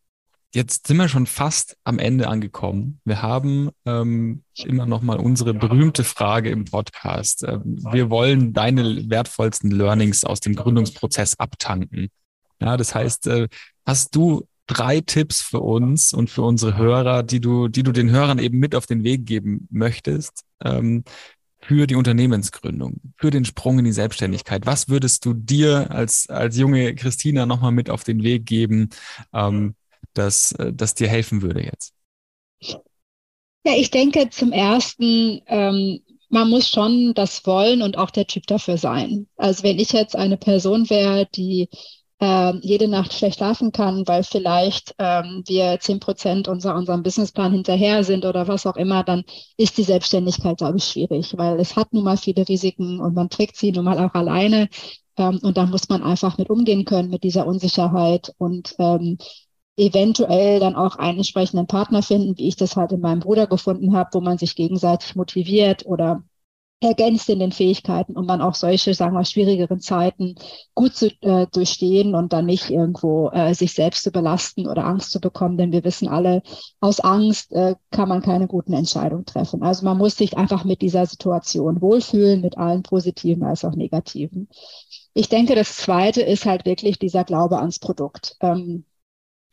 jetzt 0.54 0.86
sind 0.86 0.96
wir 0.96 1.08
schon 1.08 1.26
fast 1.26 1.76
am 1.84 1.98
Ende 1.98 2.28
angekommen. 2.28 3.00
Wir 3.04 3.22
haben 3.22 3.70
ähm, 3.84 4.44
immer 4.64 4.86
noch 4.86 5.02
mal 5.02 5.18
unsere 5.18 5.52
berühmte 5.52 6.04
Frage 6.04 6.50
im 6.50 6.64
Podcast. 6.64 7.44
Ähm, 7.46 7.78
wir 7.90 8.08
wollen 8.08 8.52
deine 8.52 9.10
wertvollsten 9.10 9.70
Learnings 9.70 10.24
aus 10.24 10.40
dem 10.40 10.54
Gründungsprozess 10.54 11.38
abtanken. 11.38 12.08
Ja, 12.60 12.76
das 12.76 12.94
heißt, 12.94 13.26
äh, 13.26 13.48
hast 13.84 14.14
du 14.14 14.46
drei 14.66 15.00
Tipps 15.00 15.42
für 15.42 15.60
uns 15.60 16.14
und 16.14 16.30
für 16.30 16.42
unsere 16.42 16.76
Hörer, 16.76 17.22
die 17.22 17.40
du, 17.40 17.68
die 17.68 17.82
du 17.82 17.92
den 17.92 18.10
Hörern 18.10 18.38
eben 18.38 18.58
mit 18.58 18.74
auf 18.74 18.86
den 18.86 19.02
Weg 19.02 19.26
geben 19.26 19.66
möchtest, 19.70 20.44
ähm, 20.64 21.04
für 21.60 21.86
die 21.86 21.94
Unternehmensgründung, 21.96 23.00
für 23.16 23.30
den 23.30 23.44
Sprung 23.44 23.78
in 23.78 23.86
die 23.86 23.92
Selbstständigkeit? 23.92 24.66
Was 24.66 24.88
würdest 24.88 25.24
du 25.24 25.32
dir 25.32 25.90
als, 25.90 26.28
als 26.28 26.56
junge 26.58 26.94
Christina 26.94 27.46
nochmal 27.46 27.72
mit 27.72 27.90
auf 27.90 28.04
den 28.04 28.22
Weg 28.22 28.46
geben, 28.46 28.90
ähm, 29.32 29.74
das, 30.14 30.52
äh, 30.52 30.72
das 30.72 30.94
dir 30.94 31.08
helfen 31.08 31.42
würde 31.42 31.62
jetzt? 31.62 31.94
Ja, 33.66 33.72
ich 33.76 33.90
denke 33.90 34.28
zum 34.30 34.52
ersten, 34.52 35.40
ähm, 35.46 36.00
man 36.28 36.50
muss 36.50 36.68
schon 36.68 37.14
das 37.14 37.46
wollen 37.46 37.80
und 37.80 37.96
auch 37.96 38.10
der 38.10 38.26
Typ 38.26 38.46
dafür 38.46 38.76
sein. 38.76 39.26
Also 39.36 39.62
wenn 39.62 39.78
ich 39.78 39.92
jetzt 39.92 40.16
eine 40.16 40.36
Person 40.36 40.90
wäre, 40.90 41.26
die 41.34 41.68
äh, 42.20 42.56
jede 42.60 42.88
Nacht 42.88 43.12
schlecht 43.12 43.38
schlafen 43.38 43.72
kann, 43.72 44.06
weil 44.06 44.22
vielleicht 44.22 44.94
ähm, 44.98 45.42
wir 45.46 45.78
zehn 45.80 46.00
Prozent 46.00 46.48
unser, 46.48 46.74
unserem 46.74 47.02
Businessplan 47.02 47.52
hinterher 47.52 48.04
sind 48.04 48.24
oder 48.24 48.48
was 48.48 48.66
auch 48.66 48.76
immer, 48.76 49.02
dann 49.04 49.24
ist 49.56 49.78
die 49.78 49.82
Selbstständigkeit, 49.82 50.58
glaube 50.58 50.78
ich, 50.78 50.84
schwierig, 50.84 51.36
weil 51.36 51.58
es 51.60 51.76
hat 51.76 51.92
nun 51.92 52.04
mal 52.04 52.16
viele 52.16 52.46
Risiken 52.48 53.00
und 53.00 53.14
man 53.14 53.30
trägt 53.30 53.56
sie 53.56 53.72
nun 53.72 53.84
mal 53.84 53.98
auch 53.98 54.14
alleine. 54.14 54.68
Ähm, 55.16 55.38
und 55.42 55.56
da 55.56 55.66
muss 55.66 55.88
man 55.88 56.02
einfach 56.02 56.38
mit 56.38 56.50
umgehen 56.50 56.84
können, 56.84 57.10
mit 57.10 57.22
dieser 57.24 57.46
Unsicherheit 57.46 58.32
und 58.38 58.74
ähm, 58.78 59.18
eventuell 59.76 60.60
dann 60.60 60.76
auch 60.76 60.96
einen 60.96 61.18
entsprechenden 61.18 61.66
Partner 61.66 62.02
finden, 62.02 62.38
wie 62.38 62.48
ich 62.48 62.56
das 62.56 62.76
halt 62.76 62.92
in 62.92 63.00
meinem 63.00 63.20
Bruder 63.20 63.46
gefunden 63.46 63.96
habe, 63.96 64.10
wo 64.12 64.20
man 64.20 64.38
sich 64.38 64.54
gegenseitig 64.54 65.16
motiviert 65.16 65.84
oder 65.86 66.22
ergänzt 66.80 67.28
in 67.30 67.38
den 67.38 67.52
Fähigkeiten, 67.52 68.16
um 68.16 68.26
dann 68.26 68.40
auch 68.40 68.54
solche, 68.54 68.94
sagen 68.94 69.14
wir, 69.14 69.24
schwierigeren 69.24 69.80
Zeiten 69.80 70.34
gut 70.74 70.94
zu 70.94 71.10
äh, 71.22 71.46
durchstehen 71.50 72.14
und 72.14 72.32
dann 72.32 72.46
nicht 72.46 72.70
irgendwo 72.70 73.30
äh, 73.30 73.54
sich 73.54 73.72
selbst 73.72 74.02
zu 74.02 74.12
belasten 74.12 74.68
oder 74.68 74.84
Angst 74.84 75.10
zu 75.10 75.20
bekommen, 75.20 75.56
denn 75.56 75.72
wir 75.72 75.84
wissen 75.84 76.08
alle, 76.08 76.42
aus 76.80 77.00
Angst 77.00 77.52
äh, 77.52 77.74
kann 77.90 78.08
man 78.08 78.22
keine 78.22 78.46
guten 78.46 78.74
Entscheidungen 78.74 79.24
treffen. 79.24 79.62
Also 79.62 79.84
man 79.84 79.98
muss 79.98 80.16
sich 80.16 80.36
einfach 80.36 80.64
mit 80.64 80.82
dieser 80.82 81.06
Situation 81.06 81.80
wohlfühlen, 81.80 82.40
mit 82.40 82.58
allen 82.58 82.82
positiven 82.82 83.44
als 83.44 83.64
auch 83.64 83.74
negativen. 83.74 84.48
Ich 85.14 85.28
denke, 85.28 85.54
das 85.54 85.76
Zweite 85.76 86.22
ist 86.22 86.44
halt 86.44 86.66
wirklich 86.66 86.98
dieser 86.98 87.24
Glaube 87.24 87.58
ans 87.58 87.78
Produkt. 87.78 88.36
Ähm, 88.40 88.84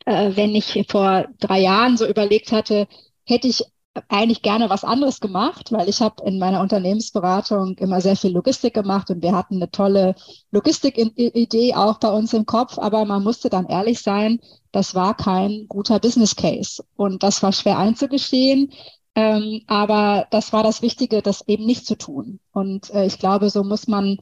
äh, 0.06 0.36
wenn 0.36 0.54
ich 0.54 0.84
vor 0.88 1.26
drei 1.40 1.60
Jahren 1.60 1.96
so 1.96 2.06
überlegt 2.06 2.52
hatte, 2.52 2.86
hätte 3.24 3.48
ich 3.48 3.64
eigentlich 4.08 4.42
gerne 4.42 4.70
was 4.70 4.84
anderes 4.84 5.20
gemacht, 5.20 5.70
weil 5.70 5.88
ich 5.88 6.00
habe 6.00 6.24
in 6.26 6.38
meiner 6.38 6.60
Unternehmensberatung 6.60 7.76
immer 7.78 8.00
sehr 8.00 8.16
viel 8.16 8.32
Logistik 8.32 8.74
gemacht 8.74 9.10
und 9.10 9.22
wir 9.22 9.32
hatten 9.32 9.56
eine 9.56 9.70
tolle 9.70 10.14
Logistik-Idee 10.50 11.74
auch 11.74 11.98
bei 11.98 12.10
uns 12.10 12.32
im 12.32 12.46
Kopf, 12.46 12.78
aber 12.78 13.04
man 13.04 13.22
musste 13.22 13.50
dann 13.50 13.66
ehrlich 13.66 14.00
sein, 14.00 14.40
das 14.72 14.94
war 14.94 15.14
kein 15.14 15.66
guter 15.68 15.98
Business 16.00 16.34
Case 16.36 16.82
und 16.96 17.22
das 17.22 17.42
war 17.42 17.52
schwer 17.52 17.78
einzugestehen. 17.78 18.72
Ähm, 19.14 19.60
aber 19.66 20.26
das 20.30 20.54
war 20.54 20.62
das 20.62 20.80
Wichtige, 20.80 21.20
das 21.20 21.46
eben 21.46 21.66
nicht 21.66 21.84
zu 21.86 21.96
tun. 21.98 22.40
Und 22.52 22.88
äh, 22.94 23.04
ich 23.04 23.18
glaube, 23.18 23.50
so 23.50 23.62
muss 23.62 23.86
man 23.86 24.16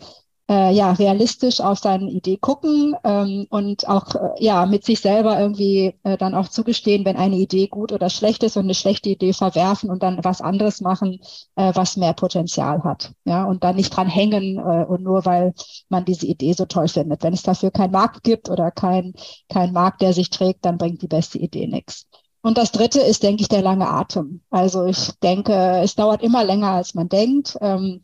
äh, 0.51 0.73
ja 0.73 0.93
realistisch 0.93 1.61
auf 1.61 1.79
seine 1.79 2.11
Idee 2.11 2.37
gucken 2.37 2.97
ähm, 3.05 3.47
und 3.51 3.89
auch 3.89 4.15
äh, 4.17 4.45
ja 4.45 4.67
mit 4.67 4.85
sich 4.85 5.01
selber 5.01 5.39
irgendwie 5.39 5.95
äh, 6.03 6.19
dann 6.19 6.35
auch 6.35 6.49
zugestehen, 6.49 7.05
wenn 7.05 7.17
eine 7.17 7.37
Idee 7.37 7.69
gut 7.69 7.93
oder 7.93 8.11
schlecht 8.11 8.43
ist 8.43 8.57
und 8.57 8.65
eine 8.65 8.75
schlechte 8.75 9.11
Idee 9.11 9.33
verwerfen 9.33 9.91
und 9.91 10.03
dann 10.03 10.25
was 10.25 10.41
anderes 10.41 10.81
machen, 10.81 11.21
äh, 11.55 11.73
was 11.75 11.97
mehr 11.97 12.15
Potenzial 12.15 12.83
hat. 12.83 13.13
Ja, 13.25 13.45
und 13.45 13.63
dann 13.63 13.77
nicht 13.77 13.95
dran 13.97 14.09
hängen 14.09 14.59
äh, 14.59 14.85
und 14.89 15.03
nur 15.03 15.25
weil 15.25 15.55
man 15.89 16.05
diese 16.05 16.27
Idee 16.27 16.53
so 16.53 16.65
toll 16.67 16.89
findet. 16.89 17.23
Wenn 17.23 17.33
es 17.35 17.45
dafür 17.45 17.71
keinen 17.71 17.93
Markt 17.93 18.25
gibt 18.25 18.51
oder 18.51 18.73
kein, 18.73 19.15
kein 19.49 19.73
Markt, 19.73 20.03
der 20.03 20.13
sich 20.13 20.31
trägt, 20.31 20.65
dann 20.65 20.79
bringt 20.79 21.03
die 21.03 21.09
beste 21.09 21.39
Idee 21.39 21.69
nichts. 21.69 22.07
Und 22.43 22.59
das 22.59 22.73
Dritte 22.73 23.01
ist, 23.01 23.23
denke 23.23 23.43
ich, 23.43 23.49
der 23.49 23.63
lange 23.63 23.89
Atem. 23.89 24.41
Also 24.51 24.87
ich 24.87 25.13
denke, 25.23 25.53
es 25.83 25.95
dauert 25.95 26.23
immer 26.23 26.43
länger, 26.43 26.71
als 26.71 26.95
man 26.95 27.09
denkt. 27.09 27.57
Ähm, 27.61 28.03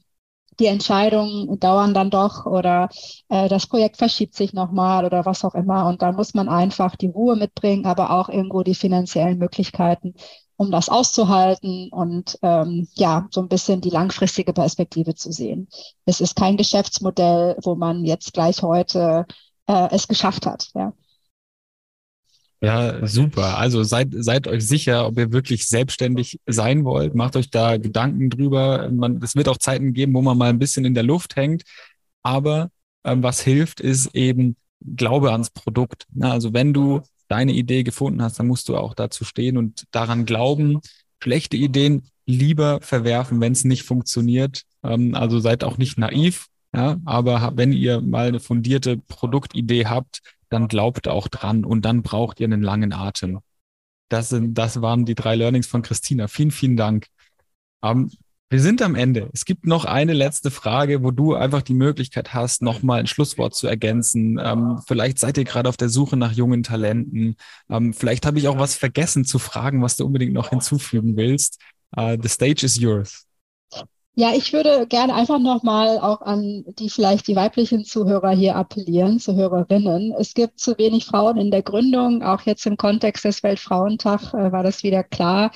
die 0.59 0.67
Entscheidungen 0.67 1.59
dauern 1.61 1.95
dann 1.95 2.11
doch 2.11 2.47
oder 2.47 2.89
äh, 3.29 3.49
das 3.49 3.67
Projekt 3.67 3.97
verschiebt 3.97 4.35
sich 4.35 4.53
nochmal 4.53 5.05
oder 5.05 5.27
was 5.27 5.45
auch 5.45 5.55
immer. 5.55 5.87
Und 5.87 6.03
da 6.03 6.13
muss 6.13 6.35
man 6.35 6.49
einfach 6.49 6.97
die 6.97 7.09
Ruhe 7.09 7.37
mitbringen, 7.37 7.87
aber 7.87 8.11
auch 8.11 8.29
irgendwo 8.29 8.63
die 8.63 8.75
finanziellen 8.75 9.39
Möglichkeiten, 9.39 10.15
um 10.57 10.71
das 10.71 10.89
auszuhalten 10.89 11.89
und 11.91 12.39
ähm, 12.43 12.89
ja, 12.95 13.29
so 13.31 13.41
ein 13.43 13.49
bisschen 13.49 13.81
die 13.81 13.91
langfristige 13.91 14.53
Perspektive 14.53 15.15
zu 15.15 15.31
sehen. 15.33 15.69
Es 16.07 16.21
ist 16.21 16.37
kein 16.37 16.57
Geschäftsmodell, 16.57 17.57
wo 17.63 17.75
man 17.75 18.05
jetzt 18.05 18.33
gleich 18.33 18.63
heute 18.63 19.27
äh, 19.67 19.89
es 19.91 20.09
geschafft 20.09 20.47
hat. 20.47 20.71
Ja. 20.75 20.93
Ja, 22.63 23.07
super. 23.07 23.59
Also 23.59 23.83
seid, 23.83 24.09
seid 24.13 24.49
euch 24.49 24.67
sicher, 24.67 25.07
ob 25.07 25.19
ihr 25.19 25.33
wirklich 25.33 25.67
selbstständig 25.67 26.41
sein 26.47 26.85
wollt. 26.85 27.15
Macht 27.15 27.37
euch 27.37 27.51
da 27.51 27.77
Gedanken 27.77 28.31
drüber. 28.31 28.89
Man, 28.91 29.23
es 29.23 29.37
wird 29.37 29.49
auch 29.49 29.59
Zeiten 29.59 29.93
geben, 29.93 30.15
wo 30.15 30.23
man 30.23 30.39
mal 30.39 30.49
ein 30.49 30.59
bisschen 30.59 30.85
in 30.85 30.95
der 30.95 31.03
Luft 31.03 31.37
hängt. 31.37 31.65
Aber 32.23 32.71
ähm, 33.05 33.23
was 33.23 33.41
hilft, 33.41 33.81
ist 33.81 34.15
eben 34.15 34.57
Glaube 34.81 35.33
ans 35.33 35.51
Produkt. 35.51 36.07
Na, 36.13 36.33
also 36.33 36.53
wenn 36.53 36.73
du 36.73 37.03
deine 37.29 37.53
Idee 37.53 37.83
gefunden 37.83 38.23
hast, 38.23 38.39
dann 38.39 38.47
musst 38.47 38.69
du 38.69 38.77
auch 38.77 38.95
dazu 38.95 39.25
stehen 39.25 39.57
und 39.57 39.85
daran 39.91 40.25
glauben. 40.27 40.81
Schlechte 41.23 41.57
Ideen 41.57 42.09
lieber 42.27 42.81
verwerfen, 42.81 43.41
wenn 43.41 43.53
es 43.53 43.65
nicht 43.65 43.85
funktioniert. 43.85 44.63
Ähm, 44.83 45.15
also 45.15 45.41
seid 45.41 45.65
auch 45.65 45.79
nicht 45.79 45.99
naiv. 45.99 46.47
Ja, 46.75 46.99
aber 47.05 47.53
wenn 47.57 47.73
ihr 47.73 48.01
mal 48.01 48.29
eine 48.29 48.41
fundierte 48.41 48.99
Produktidee 48.99 49.87
habt, 49.87 50.21
dann 50.49 50.69
glaubt 50.69 51.09
auch 51.09 51.29
dran 51.29 51.65
und 51.65 51.85
dann 51.85 52.03
braucht 52.03 52.41
ihr 52.41 52.47
einen 52.47 52.63
langen 52.63 52.93
Atem. 52.93 53.41
Das, 54.09 54.29
sind, 54.29 54.55
das 54.55 54.81
waren 54.83 55.05
die 55.05 55.15
drei 55.15 55.35
Learnings 55.35 55.67
von 55.67 55.83
Christina. 55.83 56.29
Vielen, 56.29 56.51
vielen 56.51 56.77
Dank. 56.77 57.07
Ähm, 57.83 58.11
wir 58.49 58.61
sind 58.61 58.81
am 58.81 58.95
Ende. 58.95 59.29
Es 59.33 59.45
gibt 59.45 59.67
noch 59.67 59.85
eine 59.85 60.13
letzte 60.13 60.53
Frage, 60.53 61.03
wo 61.03 61.11
du 61.11 61.35
einfach 61.35 61.63
die 61.63 61.75
Möglichkeit 61.75 62.33
hast, 62.33 62.63
nochmal 62.63 63.01
ein 63.01 63.09
Schlusswort 63.09 63.57
zu 63.57 63.67
ergänzen. 63.67 64.39
Ähm, 64.41 64.81
vielleicht 64.87 65.19
seid 65.19 65.37
ihr 65.37 65.43
gerade 65.43 65.69
auf 65.69 65.77
der 65.77 65.89
Suche 65.89 66.17
nach 66.17 66.31
jungen 66.31 66.63
Talenten. 66.63 67.35
Ähm, 67.69 67.93
vielleicht 67.93 68.25
habe 68.25 68.39
ich 68.39 68.47
auch 68.47 68.59
was 68.59 68.77
vergessen 68.77 69.25
zu 69.25 69.41
fragen, 69.41 69.83
was 69.83 69.97
du 69.97 70.07
unbedingt 70.07 70.33
noch 70.33 70.51
hinzufügen 70.51 71.17
willst. 71.17 71.61
Uh, 71.97 72.17
the 72.21 72.29
stage 72.29 72.65
is 72.65 72.77
yours. 72.77 73.27
Ja, 74.19 74.33
ich 74.35 74.53
würde 74.55 74.87
gerne 74.87 75.15
einfach 75.15 75.39
nochmal 75.39 75.99
auch 75.99 76.23
an 76.23 76.65
die 76.79 76.89
vielleicht 76.89 77.29
die 77.29 77.37
weiblichen 77.37 77.85
Zuhörer 77.85 78.31
hier 78.31 78.57
appellieren, 78.57 79.19
Zuhörerinnen. 79.19 80.13
Es 80.19 80.33
gibt 80.33 80.59
zu 80.59 80.79
wenig 80.79 81.05
Frauen 81.05 81.37
in 81.37 81.51
der 81.51 81.63
Gründung, 81.63 82.23
auch 82.23 82.41
jetzt 82.43 82.65
im 82.65 82.79
Kontext 82.79 83.27
des 83.27 83.43
Weltfrauentag 83.43 84.33
äh, 84.33 84.53
war 84.53 84.63
das 84.63 84.83
wieder 84.83 85.05
klar. 85.05 85.51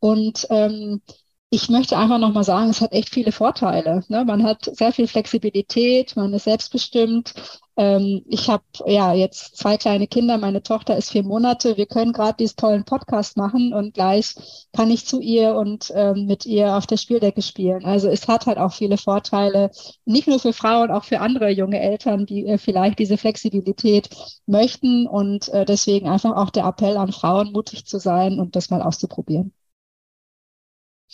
Und 0.00 0.44
ähm, 0.50 1.02
ich 1.50 1.68
möchte 1.68 1.98
einfach 1.98 2.18
nochmal 2.18 2.44
sagen, 2.44 2.70
es 2.70 2.80
hat 2.80 2.92
echt 2.92 3.10
viele 3.10 3.32
Vorteile. 3.32 4.04
Ne? 4.08 4.24
Man 4.24 4.44
hat 4.44 4.70
sehr 4.72 4.92
viel 4.92 5.08
Flexibilität, 5.08 6.16
man 6.16 6.32
ist 6.32 6.44
selbstbestimmt, 6.44 7.34
ähm, 7.80 8.22
ich 8.28 8.50
habe 8.50 8.62
ja 8.86 9.14
jetzt 9.14 9.56
zwei 9.56 9.78
kleine 9.78 10.06
Kinder, 10.06 10.36
meine 10.36 10.62
Tochter 10.62 10.98
ist 10.98 11.10
vier 11.12 11.22
Monate. 11.22 11.78
Wir 11.78 11.86
können 11.86 12.12
gerade 12.12 12.36
diesen 12.36 12.56
tollen 12.56 12.84
Podcast 12.84 13.38
machen 13.38 13.72
und 13.72 13.94
gleich 13.94 14.34
kann 14.74 14.90
ich 14.90 15.06
zu 15.06 15.18
ihr 15.20 15.54
und 15.54 15.90
ähm, 15.94 16.26
mit 16.26 16.44
ihr 16.44 16.76
auf 16.76 16.86
der 16.86 16.98
Spieldecke 16.98 17.40
spielen. 17.40 17.86
Also 17.86 18.08
es 18.08 18.28
hat 18.28 18.44
halt 18.44 18.58
auch 18.58 18.74
viele 18.74 18.98
Vorteile, 18.98 19.70
nicht 20.04 20.28
nur 20.28 20.38
für 20.40 20.52
Frauen, 20.52 20.90
auch 20.90 21.04
für 21.04 21.20
andere 21.20 21.48
junge 21.50 21.80
Eltern, 21.80 22.26
die 22.26 22.46
äh, 22.46 22.58
vielleicht 22.58 22.98
diese 22.98 23.16
Flexibilität 23.16 24.10
möchten 24.46 25.06
und 25.06 25.48
äh, 25.48 25.64
deswegen 25.64 26.06
einfach 26.06 26.36
auch 26.36 26.50
der 26.50 26.66
Appell 26.66 26.98
an 26.98 27.12
Frauen, 27.12 27.50
mutig 27.52 27.86
zu 27.86 27.98
sein 27.98 28.38
und 28.40 28.56
das 28.56 28.68
mal 28.68 28.82
auszuprobieren. 28.82 29.54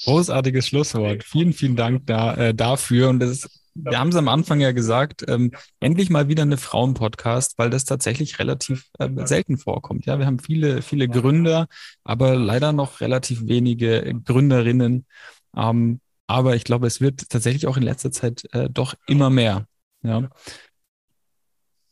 Großartiges 0.04 0.68
Schlusswort. 0.68 1.24
Vielen, 1.24 1.52
vielen 1.52 1.76
Dank 1.76 2.06
da, 2.06 2.34
äh, 2.34 2.54
dafür. 2.54 3.08
Und 3.08 3.20
das 3.20 3.48
wir 3.78 3.98
haben 3.98 4.08
es 4.08 4.16
am 4.16 4.28
Anfang 4.28 4.60
ja 4.60 4.72
gesagt, 4.72 5.24
ähm, 5.28 5.52
endlich 5.80 6.10
mal 6.10 6.28
wieder 6.28 6.42
eine 6.42 6.56
Frauen-Podcast, 6.56 7.58
weil 7.58 7.70
das 7.70 7.84
tatsächlich 7.84 8.38
relativ 8.38 8.88
äh, 8.98 9.08
selten 9.26 9.58
vorkommt. 9.58 10.06
Ja, 10.06 10.18
wir 10.18 10.26
haben 10.26 10.38
viele, 10.38 10.82
viele 10.82 11.08
Gründer, 11.08 11.66
aber 12.04 12.36
leider 12.36 12.72
noch 12.72 13.00
relativ 13.00 13.46
wenige 13.46 14.14
Gründerinnen. 14.24 15.06
Ähm, 15.54 16.00
aber 16.26 16.56
ich 16.56 16.64
glaube, 16.64 16.86
es 16.86 17.00
wird 17.00 17.28
tatsächlich 17.28 17.66
auch 17.66 17.76
in 17.76 17.82
letzter 17.82 18.10
Zeit 18.10 18.44
äh, 18.52 18.68
doch 18.70 18.94
immer 19.06 19.30
mehr. 19.30 19.66
Ja. 20.02 20.28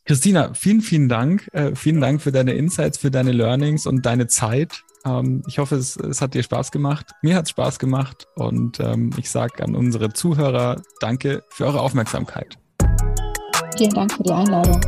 Christina, 0.06 0.54
vielen, 0.54 0.80
vielen 0.80 1.08
Dank. 1.08 1.48
Äh, 1.52 1.74
vielen 1.76 2.00
Dank 2.00 2.20
für 2.20 2.32
deine 2.32 2.54
Insights, 2.54 2.98
für 2.98 3.10
deine 3.10 3.32
Learnings 3.32 3.86
und 3.86 4.04
deine 4.04 4.26
Zeit. 4.26 4.83
Ähm, 5.04 5.42
ich 5.46 5.58
hoffe, 5.58 5.76
es, 5.76 5.96
es, 5.96 6.20
hat 6.20 6.34
dir 6.34 6.42
Spaß 6.42 6.70
gemacht. 6.70 7.06
Mir 7.22 7.36
hat 7.36 7.44
es 7.44 7.50
Spaß 7.50 7.78
gemacht 7.78 8.26
und 8.36 8.80
ähm, 8.80 9.10
ich 9.16 9.30
sage 9.30 9.62
an 9.62 9.74
unsere 9.74 10.12
Zuhörer 10.12 10.82
Danke 11.00 11.44
für 11.48 11.66
eure 11.66 11.80
Aufmerksamkeit. 11.80 12.56
Vielen 13.76 13.90
Dank 13.90 14.12
für 14.12 14.22
die 14.22 14.32
Einladung. 14.32 14.80